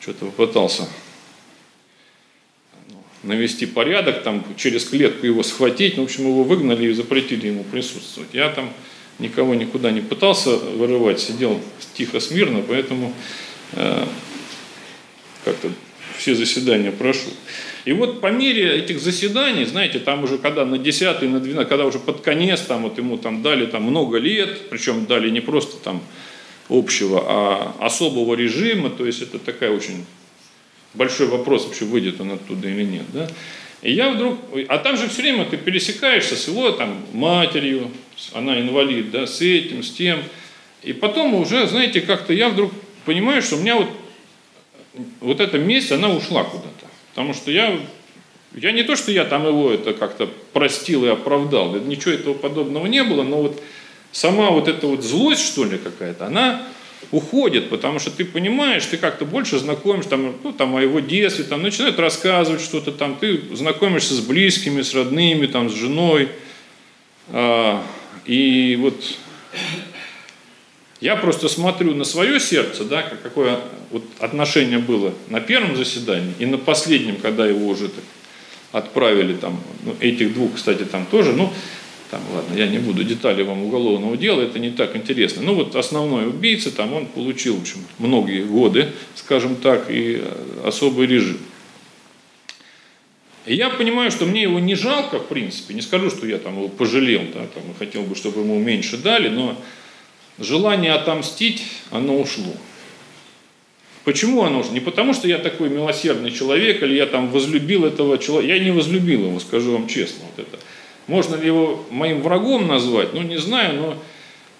что-то 0.00 0.26
попытался 0.26 0.88
навести 3.22 3.66
порядок, 3.66 4.22
там 4.22 4.44
через 4.56 4.84
клетку 4.84 5.26
его 5.26 5.42
схватить, 5.42 5.96
ну, 5.96 6.02
в 6.02 6.06
общем, 6.06 6.24
его 6.24 6.42
выгнали 6.42 6.88
и 6.88 6.92
запретили 6.92 7.48
ему 7.48 7.64
присутствовать. 7.64 8.30
Я 8.32 8.48
там 8.48 8.70
никого 9.18 9.54
никуда 9.54 9.90
не 9.90 10.00
пытался 10.00 10.56
вырывать, 10.56 11.20
сидел 11.20 11.60
тихо, 11.94 12.20
смирно, 12.20 12.62
поэтому 12.66 13.12
э, 13.72 14.04
как-то 15.44 15.70
все 16.16 16.34
заседания 16.34 16.92
прошел. 16.92 17.32
И 17.84 17.92
вот 17.92 18.20
по 18.20 18.30
мере 18.30 18.78
этих 18.78 19.00
заседаний, 19.00 19.64
знаете, 19.64 19.98
там 19.98 20.24
уже 20.24 20.38
когда 20.38 20.64
на 20.64 20.78
10 20.78 21.22
на 21.22 21.40
12, 21.40 21.68
когда 21.68 21.86
уже 21.86 21.98
под 21.98 22.20
конец, 22.20 22.60
там 22.60 22.82
вот 22.82 22.98
ему 22.98 23.16
там 23.16 23.42
дали 23.42 23.66
там 23.66 23.84
много 23.84 24.18
лет, 24.18 24.68
причем 24.68 25.06
дали 25.06 25.30
не 25.30 25.40
просто 25.40 25.76
там 25.82 26.02
общего, 26.68 27.24
а 27.26 27.74
особого 27.80 28.34
режима, 28.34 28.90
то 28.90 29.06
есть 29.06 29.22
это 29.22 29.38
такая 29.38 29.70
очень 29.70 30.04
большой 30.94 31.28
вопрос, 31.28 31.66
вообще 31.66 31.84
выйдет 31.84 32.20
он 32.20 32.32
оттуда 32.32 32.68
или 32.68 32.84
нет, 32.84 33.04
да. 33.12 33.28
И 33.82 33.92
я 33.92 34.10
вдруг, 34.10 34.38
а 34.68 34.78
там 34.78 34.96
же 34.96 35.08
все 35.08 35.22
время 35.22 35.46
ты 35.46 35.56
пересекаешься 35.56 36.36
с 36.36 36.48
его 36.48 36.70
там 36.72 37.02
матерью, 37.12 37.90
она 38.34 38.60
инвалид, 38.60 39.10
да, 39.10 39.26
с 39.26 39.40
этим, 39.40 39.82
с 39.82 39.90
тем. 39.90 40.22
И 40.82 40.92
потом 40.92 41.34
уже, 41.34 41.66
знаете, 41.66 42.00
как-то 42.00 42.32
я 42.32 42.50
вдруг 42.50 42.72
понимаю, 43.06 43.40
что 43.40 43.56
у 43.56 43.60
меня 43.60 43.76
вот, 43.76 43.88
вот 45.20 45.40
эта 45.40 45.58
месть, 45.58 45.92
она 45.92 46.10
ушла 46.10 46.44
куда-то. 46.44 46.86
Потому 47.10 47.32
что 47.32 47.50
я, 47.50 47.78
я 48.54 48.72
не 48.72 48.82
то, 48.82 48.96
что 48.96 49.12
я 49.12 49.24
там 49.24 49.46
его 49.46 49.70
это 49.70 49.94
как-то 49.94 50.28
простил 50.52 51.06
и 51.06 51.08
оправдал, 51.08 51.74
ничего 51.76 52.12
этого 52.12 52.34
подобного 52.34 52.86
не 52.86 53.02
было, 53.02 53.22
но 53.22 53.42
вот 53.42 53.62
сама 54.12 54.50
вот 54.50 54.68
эта 54.68 54.86
вот 54.86 55.02
злость, 55.02 55.46
что 55.46 55.64
ли, 55.64 55.78
какая-то, 55.78 56.26
она 56.26 56.66
уходит, 57.10 57.70
потому 57.70 57.98
что 57.98 58.10
ты 58.10 58.24
понимаешь, 58.24 58.86
ты 58.86 58.96
как-то 58.96 59.24
больше 59.24 59.58
знакомишь 59.58 60.06
там, 60.06 60.34
ну, 60.44 60.52
там, 60.52 60.76
о 60.76 60.82
его 60.82 61.00
детстве, 61.00 61.44
там, 61.44 61.62
начинают 61.62 61.98
рассказывать 61.98 62.60
что-то 62.60 62.92
там, 62.92 63.16
ты 63.16 63.40
знакомишься 63.54 64.14
с 64.14 64.20
близкими, 64.20 64.82
с 64.82 64.94
родными, 64.94 65.46
там, 65.46 65.70
с 65.70 65.74
женой. 65.74 66.28
А, 67.28 67.82
и 68.26 68.76
вот 68.80 69.02
я 71.00 71.16
просто 71.16 71.48
смотрю 71.48 71.94
на 71.94 72.04
свое 72.04 72.38
сердце, 72.38 72.84
да, 72.84 73.02
какое 73.02 73.58
вот 73.90 74.04
отношение 74.18 74.78
было 74.78 75.14
на 75.28 75.40
первом 75.40 75.76
заседании 75.76 76.34
и 76.38 76.46
на 76.46 76.58
последнем, 76.58 77.16
когда 77.16 77.46
его 77.46 77.66
уже 77.68 77.88
так 77.88 78.04
отправили 78.72 79.34
там, 79.34 79.60
ну, 79.84 79.96
этих 79.98 80.34
двух, 80.34 80.54
кстати, 80.54 80.84
там 80.84 81.06
тоже, 81.06 81.32
ну, 81.32 81.52
там, 82.10 82.20
ладно, 82.34 82.54
я 82.56 82.66
не 82.66 82.78
буду 82.78 83.04
детали 83.04 83.42
вам 83.42 83.62
уголовного 83.62 84.16
дела, 84.16 84.42
это 84.42 84.58
не 84.58 84.70
так 84.70 84.96
интересно. 84.96 85.42
Ну 85.42 85.54
вот 85.54 85.76
основной 85.76 86.28
убийца, 86.28 86.74
там 86.74 86.92
он 86.92 87.06
получил, 87.06 87.56
в 87.56 87.62
общем, 87.62 87.78
многие 87.98 88.42
годы, 88.42 88.88
скажем 89.14 89.56
так, 89.56 89.90
и 89.90 90.20
э, 90.20 90.62
особый 90.64 91.06
режим. 91.06 91.38
И 93.46 93.54
я 93.54 93.70
понимаю, 93.70 94.10
что 94.10 94.26
мне 94.26 94.42
его 94.42 94.58
не 94.58 94.74
жалко, 94.74 95.18
в 95.18 95.26
принципе, 95.26 95.74
не 95.74 95.80
скажу, 95.80 96.10
что 96.10 96.26
я 96.26 96.38
там 96.38 96.56
его 96.56 96.68
пожалел, 96.68 97.22
да, 97.32 97.46
там, 97.46 97.62
и 97.70 97.78
хотел 97.78 98.02
бы, 98.02 98.14
чтобы 98.14 98.40
ему 98.40 98.58
меньше 98.58 98.96
дали, 98.96 99.28
но 99.28 99.56
желание 100.38 100.92
отомстить, 100.92 101.62
оно 101.90 102.18
ушло. 102.20 102.52
Почему 104.04 104.44
оно 104.44 104.60
ушло? 104.60 104.72
Не 104.72 104.80
потому, 104.80 105.14
что 105.14 105.28
я 105.28 105.38
такой 105.38 105.68
милосердный 105.68 106.32
человек, 106.32 106.82
или 106.82 106.94
я 106.94 107.06
там 107.06 107.30
возлюбил 107.30 107.84
этого 107.84 108.18
человека. 108.18 108.54
Я 108.54 108.58
не 108.62 108.70
возлюбил 108.70 109.26
его, 109.26 109.40
скажу 109.40 109.72
вам 109.72 109.88
честно. 109.88 110.24
Вот 110.34 110.46
это. 110.46 110.58
Можно 111.10 111.34
ли 111.34 111.46
его 111.46 111.84
моим 111.90 112.22
врагом 112.22 112.68
назвать? 112.68 113.14
Ну, 113.14 113.22
не 113.22 113.36
знаю, 113.36 113.80
но 113.80 113.96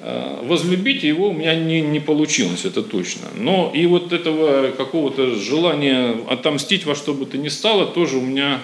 э, 0.01 0.41
возлюбить 0.43 1.05
его 1.05 1.29
у 1.29 1.33
меня 1.33 1.55
не, 1.55 1.81
не 1.81 2.01
получилось, 2.01 2.65
это 2.65 2.83
точно. 2.83 3.29
Но 3.37 3.71
и 3.73 3.87
вот 3.87 4.13
этого 4.13 4.73
какого-то 4.73 5.37
желания 5.37 6.17
отомстить 6.29 6.87
во 6.87 6.97
что 6.97 7.15
бы 7.15 7.27
то 7.27 7.39
ни 7.39 7.47
стало, 7.47 7.87
тоже 7.87 8.17
у 8.17 8.21
меня 8.21 8.61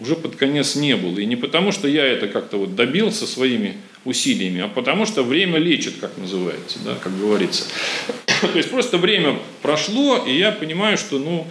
уже 0.00 0.16
под 0.16 0.34
конец 0.34 0.74
не 0.74 0.96
было. 0.96 1.20
И 1.20 1.26
не 1.26 1.36
потому, 1.36 1.70
что 1.70 1.86
я 1.86 2.04
это 2.04 2.26
как-то 2.26 2.56
вот 2.56 2.74
добился 2.74 3.28
своими 3.28 3.76
усилиями, 4.04 4.62
а 4.62 4.68
потому 4.68 5.06
что 5.06 5.22
время 5.22 5.60
лечит, 5.60 5.98
как 6.00 6.18
называется, 6.18 6.80
да, 6.84 6.96
как 6.96 7.16
говорится. 7.16 7.66
То 8.26 8.56
есть 8.58 8.70
просто 8.70 8.98
время 8.98 9.38
прошло, 9.62 10.24
и 10.26 10.36
я 10.36 10.50
понимаю, 10.50 10.98
что, 10.98 11.20
ну, 11.20 11.46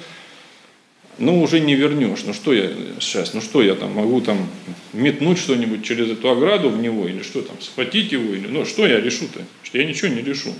ну 1.19 1.41
уже 1.41 1.59
не 1.59 1.75
вернешь. 1.75 2.19
Ну 2.25 2.33
что 2.33 2.53
я 2.53 2.69
сейчас, 2.99 3.33
ну 3.33 3.41
что 3.41 3.61
я 3.61 3.75
там 3.75 3.93
могу 3.93 4.21
там 4.21 4.47
метнуть 4.93 5.39
что-нибудь 5.39 5.83
через 5.83 6.09
эту 6.09 6.29
ограду 6.29 6.69
в 6.69 6.79
него 6.79 7.07
или 7.07 7.21
что 7.21 7.41
там, 7.41 7.55
схватить 7.61 8.11
его, 8.11 8.33
или, 8.33 8.47
ну 8.47 8.65
что 8.65 8.85
я 8.85 8.99
решу-то? 8.99 9.41
Что 9.63 9.77
я 9.77 9.85
ничего 9.85 10.09
не 10.09 10.21
решу. 10.21 10.53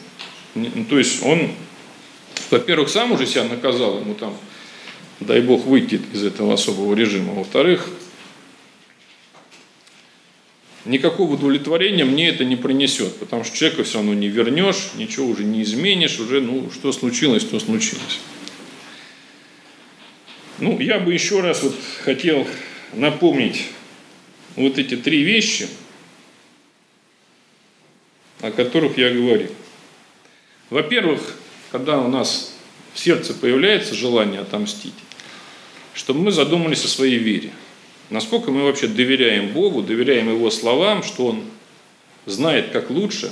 Ну, 0.55 0.85
то 0.89 0.97
есть 0.97 1.23
он, 1.23 1.51
во-первых, 2.49 2.89
сам 2.89 3.11
уже 3.11 3.27
себя 3.27 3.43
наказал, 3.43 3.99
ему 3.99 4.15
там, 4.15 4.35
дай 5.19 5.41
бог, 5.41 5.65
выйти 5.65 6.01
из 6.13 6.23
этого 6.23 6.53
особого 6.53 6.95
режима. 6.95 7.33
Во-вторых, 7.33 7.87
никакого 10.85 11.33
удовлетворения 11.33 12.05
мне 12.05 12.29
это 12.29 12.43
не 12.45 12.55
принесет, 12.55 13.15
потому 13.17 13.43
что 13.43 13.55
человека 13.55 13.83
все 13.83 13.99
равно 13.99 14.13
не 14.13 14.29
вернешь, 14.29 14.89
ничего 14.95 15.27
уже 15.27 15.43
не 15.43 15.61
изменишь, 15.61 16.19
уже, 16.19 16.41
ну, 16.41 16.71
что 16.71 16.91
случилось, 16.91 17.43
то 17.43 17.59
случилось. 17.59 18.19
Ну, 20.59 20.79
я 20.79 20.99
бы 20.99 21.13
еще 21.13 21.41
раз 21.41 21.61
вот 21.61 21.75
хотел 22.03 22.47
напомнить 22.93 23.67
вот 24.55 24.79
эти 24.79 24.97
три 24.97 25.21
вещи, 25.21 25.67
о 28.41 28.51
которых 28.51 28.97
я 28.97 29.11
говорил. 29.11 29.51
Во-первых, 30.69 31.37
когда 31.71 31.99
у 31.99 32.07
нас 32.07 32.53
в 32.93 32.99
сердце 32.99 33.33
появляется 33.35 33.93
желание 33.93 34.41
отомстить, 34.41 34.95
чтобы 35.93 36.21
мы 36.21 36.31
задумались 36.31 36.83
о 36.83 36.87
своей 36.87 37.19
вере. 37.19 37.51
Насколько 38.09 38.51
мы 38.51 38.63
вообще 38.63 38.87
доверяем 38.87 39.49
Богу, 39.49 39.83
доверяем 39.83 40.29
Его 40.29 40.49
словам, 40.49 41.03
что 41.03 41.27
Он 41.27 41.43
знает 42.25 42.71
как 42.71 42.89
лучше, 42.89 43.31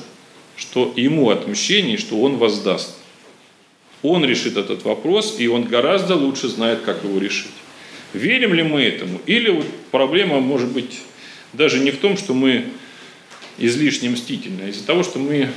что 0.58 0.94
Ему 0.96 1.30
отмщение, 1.30 1.98
что 1.98 2.22
Он 2.22 2.38
воздаст. 2.38 2.96
Он 4.10 4.26
решит 4.26 4.58
этот 4.58 4.84
вопрос, 4.84 5.40
и 5.40 5.48
Он 5.48 5.64
гораздо 5.64 6.16
лучше 6.16 6.48
знает, 6.48 6.82
как 6.82 7.04
его 7.04 7.20
решить. 7.20 7.52
Верим 8.14 8.54
ли 8.54 8.64
мы 8.64 8.84
этому? 8.84 9.20
Или 9.26 9.50
вот 9.50 9.66
проблема 9.92 10.40
может 10.40 10.70
быть 10.72 11.00
даже 11.54 11.80
не 11.80 11.92
в 11.92 11.98
том, 11.98 12.18
что 12.18 12.34
мы 12.34 12.66
излишне 13.58 14.10
мстительны, 14.10 14.64
а 14.66 14.68
из-за 14.70 14.86
того, 14.86 15.04
что 15.04 15.20
мы 15.20 15.50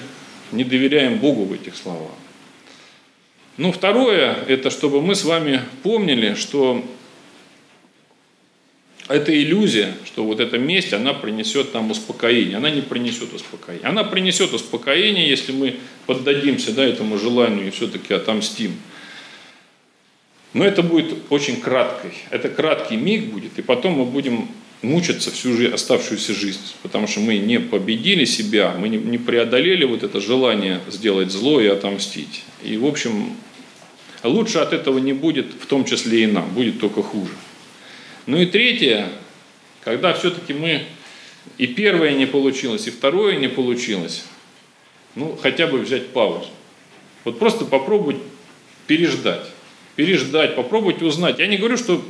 не 0.53 0.65
доверяем 0.65 1.19
Богу 1.19 1.45
в 1.45 1.53
этих 1.53 1.77
словах. 1.77 2.13
Ну, 3.57 3.73
второе, 3.73 4.37
это 4.47 4.71
чтобы 4.71 5.03
мы 5.03 5.15
с 5.15 5.25
вами 5.25 5.63
помнили, 5.83 6.35
что 6.35 6.85
это 9.09 9.35
иллюзия, 9.35 9.95
что 10.05 10.25
вот 10.25 10.39
эта 10.39 10.59
месть, 10.59 10.93
она 10.93 11.15
принесет 11.15 11.73
нам 11.73 11.91
успокоение. 11.91 12.59
Она 12.59 12.71
не 12.71 12.83
принесет 12.83 13.33
успокоение. 13.33 13.87
Она 13.87 14.05
принесет 14.05 14.53
успокоение, 14.53 15.29
если 15.29 15.53
мы 15.53 15.77
поддадимся 16.07 16.73
да, 16.73 16.85
этому 16.85 17.19
желанию 17.19 17.69
и 17.69 17.71
все-таки 17.71 18.13
отомстим. 18.13 18.73
Но 20.53 20.65
это 20.65 20.83
будет 20.83 21.15
очень 21.31 21.61
краткой. 21.61 22.13
Это 22.31 22.49
краткий 22.49 22.97
миг 22.97 23.27
будет, 23.27 23.59
и 23.59 23.63
потом 23.63 23.95
мы 23.95 24.05
будем 24.05 24.49
мучиться 24.83 25.31
всю 25.31 25.57
жизнь, 25.57 25.73
оставшуюся 25.73 26.35
жизнь, 26.35 26.61
потому 26.83 27.07
что 27.07 27.21
мы 27.21 27.39
не 27.39 27.59
победили 27.59 28.25
себя, 28.25 28.75
мы 28.79 28.89
не, 28.89 28.97
не 28.97 29.19
преодолели 29.19 29.85
вот 29.85 30.03
это 30.03 30.21
желание 30.21 30.81
сделать 30.89 31.31
зло 31.31 31.61
и 31.61 31.67
отомстить. 31.67 32.45
И, 32.63 32.77
в 32.77 32.87
общем, 32.87 33.37
лучше 34.23 34.59
от 34.59 34.73
этого 34.73 34.99
не 34.99 35.13
будет, 35.13 35.47
в 35.61 35.67
том 35.67 35.85
числе 35.85 36.25
и 36.25 36.27
нам, 36.27 36.49
будет 36.51 36.79
только 36.79 37.03
хуже. 37.03 37.33
Ну 38.29 38.37
и 38.37 38.45
третье, 38.45 39.09
когда 39.83 40.13
все-таки 40.13 40.53
мы 40.53 40.83
и 41.57 41.67
первое 41.67 42.13
не 42.13 42.27
получилось, 42.27 42.87
и 42.87 42.91
второе 42.91 43.37
не 43.37 43.49
получилось, 43.49 44.23
ну, 45.15 45.35
хотя 45.43 45.67
бы 45.67 45.79
взять 45.79 46.09
паузу. 46.09 46.51
Вот 47.25 47.39
просто 47.39 47.65
попробовать 47.65 48.19
переждать. 48.87 49.47
Переждать, 49.97 50.57
попробовать 50.57 51.01
узнать. 51.01 51.39
Я 51.39 51.47
не 51.47 51.57
говорю, 51.57 51.79
что, 51.79 52.05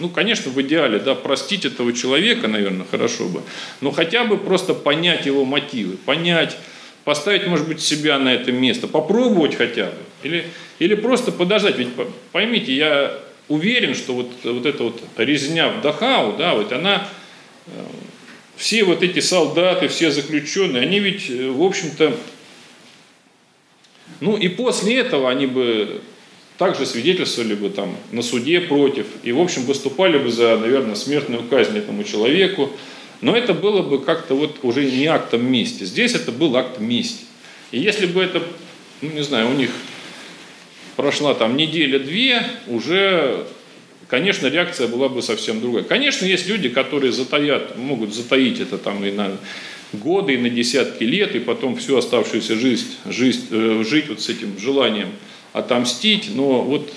ну, 0.00 0.08
конечно, 0.08 0.50
в 0.50 0.60
идеале, 0.60 0.98
да, 0.98 1.14
простить 1.14 1.64
этого 1.64 1.92
человека, 1.92 2.48
наверное, 2.48 2.84
хорошо 2.90 3.28
бы, 3.28 3.42
но 3.80 3.92
хотя 3.92 4.24
бы 4.24 4.38
просто 4.38 4.74
понять 4.74 5.24
его 5.24 5.44
мотивы, 5.44 5.96
понять, 5.98 6.56
поставить, 7.04 7.46
может 7.46 7.68
быть, 7.68 7.80
себя 7.80 8.18
на 8.18 8.34
это 8.34 8.50
место, 8.50 8.88
попробовать 8.88 9.54
хотя 9.54 9.86
бы. 9.86 9.98
Или, 10.24 10.46
или 10.80 10.96
просто 10.96 11.30
подождать. 11.30 11.78
Ведь 11.78 11.90
поймите, 12.32 12.74
я 12.74 13.29
уверен, 13.50 13.94
что 13.94 14.14
вот, 14.14 14.30
вот 14.44 14.64
эта 14.64 14.84
вот 14.84 15.02
резня 15.18 15.68
в 15.68 15.82
Дахау, 15.82 16.36
да, 16.38 16.54
вот 16.54 16.72
она, 16.72 17.06
э, 17.66 17.70
все 18.56 18.84
вот 18.84 19.02
эти 19.02 19.20
солдаты, 19.20 19.88
все 19.88 20.10
заключенные, 20.10 20.82
они 20.82 21.00
ведь, 21.00 21.28
э, 21.28 21.50
в 21.50 21.62
общем-то, 21.62 22.14
ну 24.20 24.36
и 24.36 24.48
после 24.48 24.98
этого 24.98 25.28
они 25.28 25.46
бы 25.46 26.00
также 26.58 26.86
свидетельствовали 26.86 27.54
бы 27.54 27.70
там 27.70 27.96
на 28.12 28.22
суде 28.22 28.60
против, 28.60 29.06
и, 29.24 29.32
в 29.32 29.40
общем, 29.40 29.64
выступали 29.64 30.18
бы 30.18 30.30
за, 30.30 30.56
наверное, 30.56 30.94
смертную 30.94 31.42
казнь 31.42 31.76
этому 31.76 32.04
человеку, 32.04 32.70
но 33.20 33.36
это 33.36 33.52
было 33.52 33.82
бы 33.82 34.00
как-то 34.00 34.34
вот 34.34 34.58
уже 34.62 34.84
не 34.84 35.06
актом 35.06 35.44
мести. 35.44 35.84
Здесь 35.84 36.14
это 36.14 36.30
был 36.30 36.56
акт 36.56 36.78
мести. 36.78 37.24
И 37.72 37.80
если 37.80 38.06
бы 38.06 38.22
это, 38.22 38.42
ну, 39.00 39.10
не 39.10 39.22
знаю, 39.22 39.48
у 39.50 39.54
них 39.54 39.70
прошла 41.00 41.32
там 41.32 41.56
неделя-две, 41.56 42.44
уже, 42.66 43.46
конечно, 44.06 44.48
реакция 44.48 44.86
была 44.86 45.08
бы 45.08 45.22
совсем 45.22 45.62
другая. 45.62 45.82
Конечно, 45.82 46.26
есть 46.26 46.46
люди, 46.46 46.68
которые 46.68 47.10
затаят, 47.10 47.78
могут 47.78 48.14
затаить 48.14 48.60
это 48.60 48.76
там 48.76 49.02
и 49.02 49.10
на 49.10 49.38
годы, 49.94 50.34
и 50.34 50.36
на 50.36 50.50
десятки 50.50 51.04
лет, 51.04 51.34
и 51.34 51.38
потом 51.38 51.76
всю 51.76 51.96
оставшуюся 51.96 52.54
жизнь, 52.54 52.88
жизнь 53.06 53.46
э, 53.50 53.82
жить 53.88 54.10
вот 54.10 54.20
с 54.20 54.28
этим 54.28 54.58
желанием 54.58 55.08
отомстить, 55.54 56.34
но 56.34 56.60
вот 56.60 56.92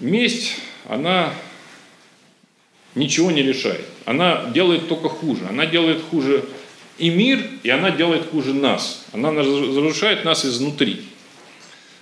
месть, 0.00 0.56
она 0.88 1.34
ничего 2.94 3.30
не 3.30 3.42
решает. 3.42 3.84
Она 4.06 4.46
делает 4.54 4.88
только 4.88 5.10
хуже. 5.10 5.42
Она 5.46 5.66
делает 5.66 6.00
хуже 6.10 6.42
и 6.96 7.10
мир, 7.10 7.46
и 7.64 7.68
она 7.68 7.90
делает 7.90 8.30
хуже 8.30 8.54
нас. 8.54 9.04
Она 9.12 9.30
разрушает 9.30 10.24
нас 10.24 10.46
изнутри. 10.46 11.02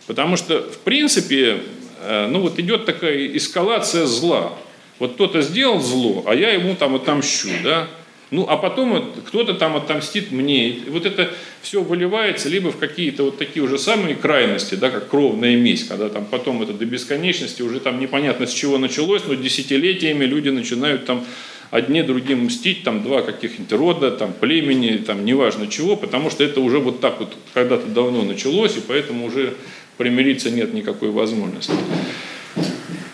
Потому 0.07 0.37
что, 0.37 0.63
в 0.63 0.79
принципе, 0.79 1.63
э, 2.03 2.27
ну 2.29 2.41
вот 2.41 2.59
идет 2.59 2.85
такая 2.85 3.27
эскалация 3.37 4.07
зла. 4.07 4.53
Вот 4.99 5.15
кто-то 5.15 5.43
сделал 5.43 5.81
зло, 5.81 6.25
а 6.27 6.35
я 6.35 6.51
ему 6.51 6.75
там 6.75 6.95
отомщу, 6.95 7.49
да? 7.63 7.89
Ну, 8.31 8.47
а 8.49 8.57
потом 8.57 9.13
кто-то 9.27 9.55
там 9.55 9.77
отомстит 9.77 10.33
мне. 10.33 10.69
И 10.71 10.91
вот 10.91 11.07
это 11.07 11.33
все 11.63 11.83
выливается 11.83 12.49
либо 12.49 12.73
в 12.73 12.79
какие-то 12.79 13.25
вот 13.25 13.39
такие 13.39 13.63
уже 13.63 13.79
самые 13.79 14.17
крайности, 14.17 14.75
да, 14.75 14.91
как 14.91 15.09
кровная 15.09 15.57
месть, 15.57 15.89
когда 15.89 16.09
там 16.09 16.25
потом 16.25 16.63
это 16.63 16.73
до 16.73 16.85
бесконечности 16.85 17.63
уже 17.63 17.81
там 17.81 18.01
непонятно 18.01 18.47
с 18.47 18.53
чего 18.53 18.79
началось, 18.79 19.23
но 19.27 19.35
десятилетиями 19.35 20.25
люди 20.25 20.49
начинают 20.49 21.07
там 21.07 21.25
одни 21.71 22.03
другим 22.03 22.45
мстить, 22.45 22.83
там 22.83 23.03
два 23.03 23.23
каких-нибудь 23.23 23.73
рода, 23.73 24.11
там 24.11 24.33
племени, 24.33 24.97
там 24.97 25.25
неважно 25.25 25.67
чего, 25.67 25.97
потому 25.97 26.31
что 26.31 26.45
это 26.45 26.61
уже 26.61 26.79
вот 26.79 27.01
так 27.01 27.21
вот 27.21 27.37
когда-то 27.53 27.87
давно 27.87 28.23
началось, 28.23 28.77
и 28.77 28.81
поэтому 28.81 29.27
уже 29.27 29.55
примириться 29.97 30.51
нет 30.51 30.75
никакой 30.75 31.11
возможности. 31.11 31.73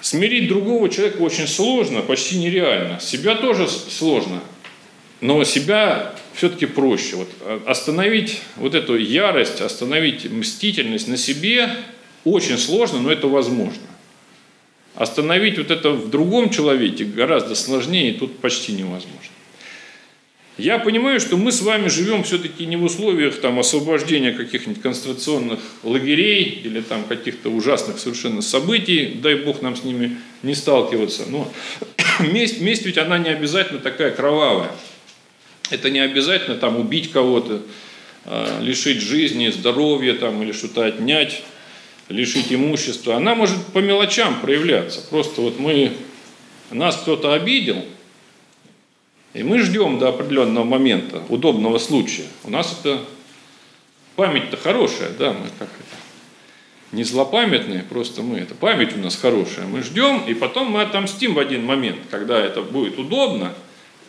Смирить 0.01 0.49
другого 0.49 0.89
человека 0.89 1.21
очень 1.21 1.47
сложно, 1.47 2.01
почти 2.01 2.39
нереально. 2.39 3.01
Себя 3.01 3.35
тоже 3.35 3.69
сложно, 3.69 4.41
но 5.21 5.45
себя 5.45 6.15
все-таки 6.35 6.67
проще. 6.67 7.17
Вот 7.17 7.29
а, 7.43 7.63
остановить 7.67 8.41
вот 8.57 8.75
эту 8.75 8.97
ярость, 8.97 9.61
остановить 9.61 10.31
мстительность 10.31 11.07
на 11.07 11.17
себе 11.17 11.71
очень 12.25 12.57
сложно, 12.57 13.01
но 13.01 13.13
это 13.13 13.29
возможно. 13.29 13.83
Остановить 14.95 15.59
вот 15.59 15.71
это 15.71 15.91
в 15.91 16.11
другом 16.11 16.51
человеке 16.51 17.05
гораздо 17.05 17.55
сложнее, 17.55 18.11
и 18.11 18.19
тут 18.19 18.39
почти 18.39 18.73
невозможно. 18.73 19.31
Я 20.61 20.79
понимаю, 20.79 21.21
что 21.21 21.39
мы 21.39 21.53
с 21.53 21.63
вами 21.63 21.89
живем 21.89 22.23
все-таки 22.23 22.67
не 22.67 22.77
в 22.77 22.85
условиях 22.85 23.41
там, 23.41 23.59
освобождения 23.59 24.33
каких-нибудь 24.33 24.83
концентрационных 24.83 25.59
лагерей 25.83 26.45
или 26.45 26.83
там 26.83 27.05
каких-то 27.05 27.49
ужасных 27.49 27.99
совершенно 27.99 28.43
событий, 28.43 29.19
дай 29.23 29.37
бог 29.37 29.63
нам 29.63 29.75
с 29.75 29.85
ними 29.85 30.19
не 30.43 30.55
сталкиваться. 30.55 31.25
Но 31.29 31.51
месть, 32.21 32.61
месть 32.61 32.85
ведь 32.85 32.99
она 32.99 33.17
не 33.17 33.31
обязательно 33.31 33.81
такая 33.81 34.11
кровавая. 34.11 34.71
Это 35.71 35.89
не 35.89 36.01
обязательно 36.01 36.59
там 36.59 36.79
убить 36.79 37.11
кого-то, 37.11 37.63
а, 38.27 38.61
лишить 38.61 39.01
жизни, 39.01 39.49
здоровья 39.49 40.13
там, 40.13 40.43
или 40.43 40.53
что-то 40.53 40.85
отнять, 40.85 41.43
лишить 42.11 42.53
имущества. 42.53 43.17
Она 43.17 43.35
может 43.35 43.57
по 43.73 43.79
мелочам 43.79 44.39
проявляться. 44.43 45.01
Просто 45.09 45.41
вот 45.41 45.59
мы, 45.59 45.93
нас 46.71 46.99
кто-то 46.99 47.33
обидел– 47.33 47.83
и 49.33 49.43
мы 49.43 49.61
ждем 49.61 49.99
до 49.99 50.09
определенного 50.09 50.65
момента, 50.65 51.23
удобного 51.29 51.79
случая. 51.79 52.27
У 52.45 52.51
нас 52.51 52.79
это 52.81 53.01
память-то 54.17 54.57
хорошая, 54.57 55.11
да, 55.19 55.33
мы 55.33 55.47
как 55.59 55.69
это, 55.69 55.97
не 56.93 57.05
злопамятные, 57.05 57.85
просто 57.85 58.23
мы, 58.23 58.39
это 58.39 58.55
память 58.55 58.97
у 58.97 58.99
нас 58.99 59.17
хорошая. 59.17 59.67
Мы 59.67 59.83
ждем, 59.83 60.25
и 60.27 60.35
потом 60.35 60.73
мы 60.73 60.83
отомстим 60.83 61.35
в 61.35 61.39
один 61.39 61.65
момент, 61.65 62.01
когда 62.11 62.39
это 62.39 62.63
будет 62.63 62.99
удобно. 62.99 63.55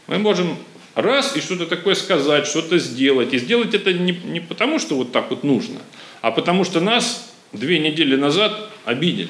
Мы 0.08 0.18
можем 0.18 0.58
раз 0.96 1.38
и 1.38 1.42
что-то 1.42 1.68
такое 1.68 1.94
сказать, 1.94 2.48
что-то 2.48 2.80
сделать. 2.80 3.34
И 3.34 3.40
сделать 3.40 3.76
это 3.76 3.94
не, 3.94 4.14
не 4.26 4.40
потому, 4.40 4.80
что 4.80 4.96
вот 4.96 5.12
так 5.12 5.30
вот 5.30 5.44
нужно, 5.44 5.80
а 6.22 6.32
потому 6.32 6.64
что 6.64 6.80
нас 6.82 7.32
две 7.54 7.80
недели 7.80 8.16
назад 8.16 8.70
обидели. 8.86 9.30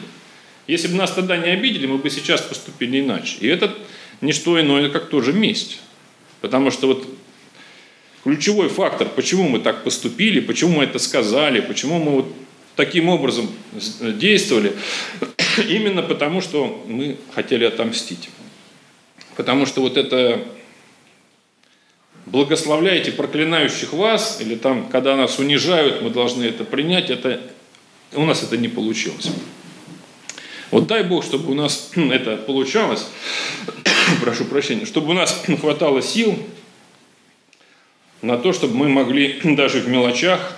Если 0.68 0.88
бы 0.88 0.96
нас 0.96 1.12
тогда 1.12 1.36
не 1.36 1.50
обидели, 1.50 1.88
мы 1.88 1.98
бы 1.98 2.10
сейчас 2.10 2.42
поступили 2.42 3.02
иначе. 3.02 3.38
И 3.42 3.48
этот 3.48 3.78
не 4.22 4.34
что 4.34 4.60
иное, 4.60 4.90
как 4.90 5.10
тоже 5.10 5.34
месть. 5.34 5.80
Потому 6.42 6.72
что 6.72 6.88
вот 6.88 7.08
ключевой 8.24 8.70
фактор, 8.70 9.10
почему 9.10 9.50
мы 9.50 9.60
так 9.60 9.84
поступили, 9.84 10.40
почему 10.40 10.78
мы 10.78 10.84
это 10.84 11.00
сказали, 11.00 11.60
почему 11.60 12.00
мы 12.00 12.12
вот 12.12 12.36
таким 12.76 13.10
образом 13.10 13.50
действовали, 14.00 14.74
именно 15.68 16.02
потому, 16.02 16.42
что 16.42 16.84
мы 16.88 17.18
хотели 17.34 17.66
отомстить. 17.66 18.30
Потому 19.36 19.66
что 19.66 19.82
вот 19.82 19.98
это 19.98 20.44
благословляете 22.26 23.12
проклинающих 23.12 23.94
вас, 23.94 24.40
или 24.42 24.56
там, 24.56 24.88
когда 24.90 25.16
нас 25.16 25.40
унижают, 25.40 26.02
мы 26.02 26.10
должны 26.10 26.44
это 26.44 26.64
принять, 26.64 27.10
это, 27.10 27.42
у 28.14 28.26
нас 28.26 28.44
это 28.44 28.58
не 28.58 28.68
получилось. 28.68 29.32
Вот 30.72 30.88
дай 30.88 31.04
Бог, 31.04 31.24
чтобы 31.24 31.52
у 31.52 31.54
нас 31.54 31.92
это 31.96 32.38
получалось, 32.38 33.08
прошу 34.22 34.46
прощения, 34.46 34.86
чтобы 34.86 35.10
у 35.10 35.14
нас 35.14 35.44
хватало 35.62 36.02
сил 36.02 36.38
на 38.22 38.38
то, 38.38 38.54
чтобы 38.54 38.76
мы 38.76 38.88
могли 38.88 39.40
даже 39.44 39.82
в 39.82 39.90
мелочах, 39.90 40.58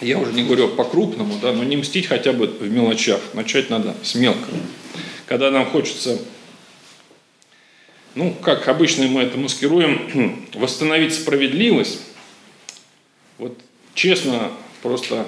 я 0.00 0.18
уже 0.18 0.32
не 0.32 0.44
говорю 0.44 0.68
по-крупному, 0.68 1.38
да, 1.42 1.52
но 1.52 1.64
не 1.64 1.76
мстить 1.76 2.06
хотя 2.06 2.32
бы 2.32 2.46
в 2.46 2.70
мелочах. 2.70 3.20
Начать 3.34 3.68
надо 3.68 3.96
с 4.04 4.14
мелкого. 4.14 4.56
Когда 5.26 5.50
нам 5.50 5.66
хочется, 5.66 6.20
ну, 8.14 8.32
как 8.32 8.68
обычно 8.68 9.08
мы 9.08 9.22
это 9.22 9.36
маскируем, 9.38 10.46
восстановить 10.54 11.14
справедливость, 11.14 12.00
вот 13.38 13.58
честно 13.94 14.52
просто 14.82 15.26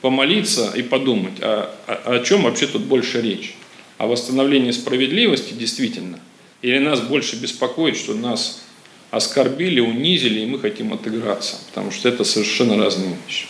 помолиться 0.00 0.72
и 0.74 0.82
подумать, 0.82 1.34
а, 1.40 1.74
а, 1.86 2.14
о 2.14 2.24
чем 2.24 2.42
вообще 2.42 2.66
тут 2.66 2.82
больше 2.82 3.20
речь? 3.20 3.54
О 3.98 4.06
восстановлении 4.06 4.70
справедливости 4.70 5.52
действительно? 5.52 6.20
Или 6.62 6.78
нас 6.78 7.00
больше 7.00 7.36
беспокоит, 7.36 7.96
что 7.96 8.14
нас 8.14 8.62
оскорбили, 9.10 9.80
унизили, 9.80 10.40
и 10.40 10.46
мы 10.46 10.58
хотим 10.58 10.92
отыграться? 10.92 11.56
Потому 11.68 11.90
что 11.90 12.08
это 12.08 12.24
совершенно 12.24 12.76
разные 12.76 13.16
вещи. 13.26 13.46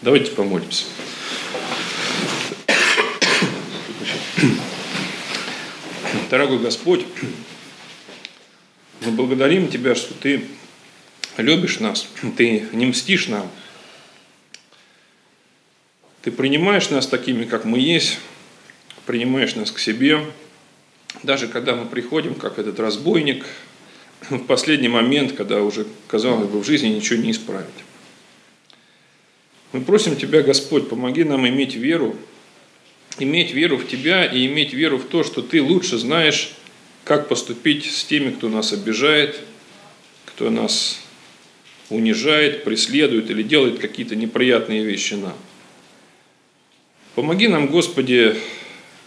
Давайте 0.00 0.32
помолимся. 0.32 0.84
Дорогой 6.30 6.58
Господь, 6.58 7.04
мы 9.02 9.12
благодарим 9.12 9.68
Тебя, 9.68 9.94
что 9.94 10.14
Ты 10.14 10.44
любишь 11.36 11.78
нас, 11.78 12.08
Ты 12.36 12.68
не 12.72 12.86
мстишь 12.86 13.28
нам, 13.28 13.48
ты 16.22 16.30
принимаешь 16.30 16.90
нас 16.90 17.06
такими, 17.06 17.44
как 17.44 17.64
мы 17.64 17.78
есть, 17.78 18.18
принимаешь 19.06 19.54
нас 19.56 19.70
к 19.70 19.78
себе, 19.78 20.20
даже 21.22 21.48
когда 21.48 21.74
мы 21.74 21.86
приходим, 21.86 22.34
как 22.34 22.58
этот 22.58 22.78
разбойник, 22.80 23.44
в 24.30 24.38
последний 24.44 24.88
момент, 24.88 25.32
когда 25.32 25.62
уже, 25.62 25.86
казалось 26.06 26.48
бы, 26.48 26.60
в 26.60 26.64
жизни 26.64 26.88
ничего 26.88 27.20
не 27.20 27.32
исправить. 27.32 27.68
Мы 29.72 29.80
просим 29.80 30.16
Тебя, 30.16 30.42
Господь, 30.42 30.88
помоги 30.88 31.24
нам 31.24 31.48
иметь 31.48 31.74
веру, 31.74 32.14
иметь 33.18 33.52
веру 33.52 33.76
в 33.78 33.88
Тебя 33.88 34.24
и 34.24 34.46
иметь 34.46 34.72
веру 34.72 34.98
в 34.98 35.04
то, 35.04 35.24
что 35.24 35.42
Ты 35.42 35.60
лучше 35.60 35.98
знаешь, 35.98 36.52
как 37.04 37.28
поступить 37.28 37.90
с 37.90 38.04
теми, 38.04 38.30
кто 38.30 38.48
нас 38.48 38.72
обижает, 38.72 39.40
кто 40.26 40.50
нас 40.50 41.00
унижает, 41.90 42.64
преследует 42.64 43.28
или 43.30 43.42
делает 43.42 43.80
какие-то 43.80 44.14
неприятные 44.14 44.84
вещи 44.84 45.14
нам. 45.14 45.34
Помоги 47.14 47.46
нам, 47.46 47.66
Господи, 47.66 48.38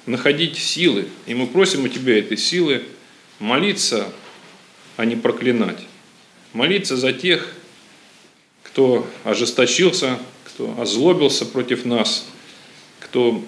находить 0.06 0.58
силы, 0.58 1.08
и 1.26 1.34
мы 1.34 1.48
просим 1.48 1.86
у 1.86 1.88
Тебя 1.88 2.20
этой 2.20 2.38
силы 2.38 2.84
молиться, 3.40 4.14
а 4.96 5.06
не 5.06 5.16
проклинать. 5.16 5.80
Молиться 6.54 6.98
за 6.98 7.14
тех, 7.14 7.52
кто 8.62 9.08
ожесточился, 9.24 10.20
кто 10.44 10.80
озлобился 10.80 11.48
против 11.48 11.84
нас, 11.84 12.28
кто 13.00 13.44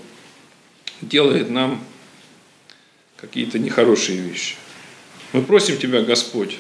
делает 1.02 1.52
нам 1.52 1.84
какие-то 3.16 3.60
нехорошие 3.60 4.18
вещи. 4.18 4.56
Мы 5.34 5.44
просим 5.44 5.78
Тебя, 5.78 6.02
Господь, 6.02 6.58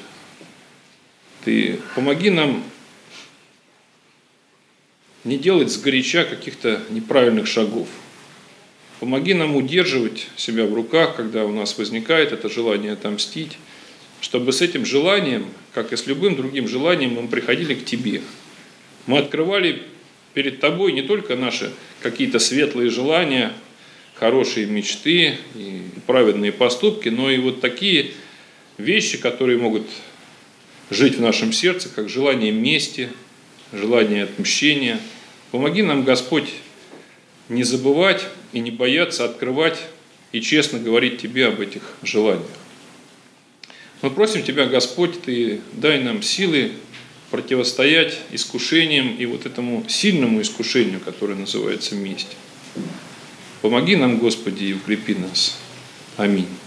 Ты 1.44 1.80
помоги 1.96 2.30
нам 2.30 2.64
не 5.28 5.38
делать 5.38 5.70
сгоряча 5.70 6.24
каких-то 6.24 6.82
неправильных 6.90 7.48
шагов. 7.48 7.88
Помоги 9.02 9.34
нам 9.34 9.56
удерживать 9.56 10.28
себя 10.38 10.66
в 10.66 10.74
руках, 10.74 11.18
когда 11.18 11.46
у 11.46 11.52
нас 11.52 11.78
возникает 11.78 12.32
это 12.32 12.50
желание 12.50 12.94
отомстить, 12.94 13.58
чтобы 14.22 14.54
с 14.54 14.62
этим 14.62 14.86
желанием, 14.86 15.46
как 15.74 15.92
и 15.92 15.98
с 15.98 16.08
любым 16.08 16.36
другим 16.36 16.68
желанием, 16.68 17.14
мы 17.14 17.28
приходили 17.28 17.76
к 17.76 17.86
Тебе. 17.86 18.22
Мы 19.06 19.20
открывали 19.20 19.84
перед 20.34 20.62
Тобой 20.62 20.94
не 20.94 21.02
только 21.02 21.36
наши 21.36 21.72
какие-то 22.02 22.40
светлые 22.40 22.90
желания, 22.90 23.52
хорошие 24.16 24.66
мечты 24.66 25.36
и 25.56 25.82
праведные 26.08 26.54
поступки, 26.54 27.10
но 27.10 27.30
и 27.30 27.38
вот 27.38 27.60
такие 27.60 28.12
вещи, 28.78 29.18
которые 29.18 29.60
могут 29.60 29.88
жить 30.90 31.18
в 31.18 31.22
нашем 31.22 31.52
сердце, 31.52 31.90
как 31.90 32.08
желание 32.08 32.54
мести, 32.54 33.10
желание 33.74 34.24
отмщения– 34.24 35.02
Помоги 35.52 35.82
нам, 35.82 36.04
Господь, 36.04 36.50
не 37.50 37.64
забывать 37.64 38.26
и 38.54 38.60
не 38.60 38.72
бояться 38.72 39.26
открывать 39.26 39.80
и 40.32 40.42
честно 40.42 40.80
говорить 40.80 41.22
Тебе 41.22 41.48
об 41.48 41.62
этих 41.62 41.82
желаниях. 42.04 42.48
Мы 44.02 44.12
просим 44.12 44.44
Тебя, 44.44 44.66
Господь, 44.66 45.22
Ты 45.22 45.62
дай 45.74 46.04
нам 46.04 46.22
силы 46.22 46.72
противостоять 47.32 48.20
искушениям 48.32 49.16
и 49.16 49.26
вот 49.26 49.46
этому 49.46 49.86
сильному 49.88 50.42
искушению, 50.42 51.00
которое 51.00 51.36
называется 51.36 51.96
месть. 51.96 52.36
Помоги 53.62 53.96
нам, 53.96 54.18
Господи, 54.18 54.66
и 54.66 54.74
укрепи 54.74 55.16
нас. 55.16 55.58
Аминь. 56.16 56.48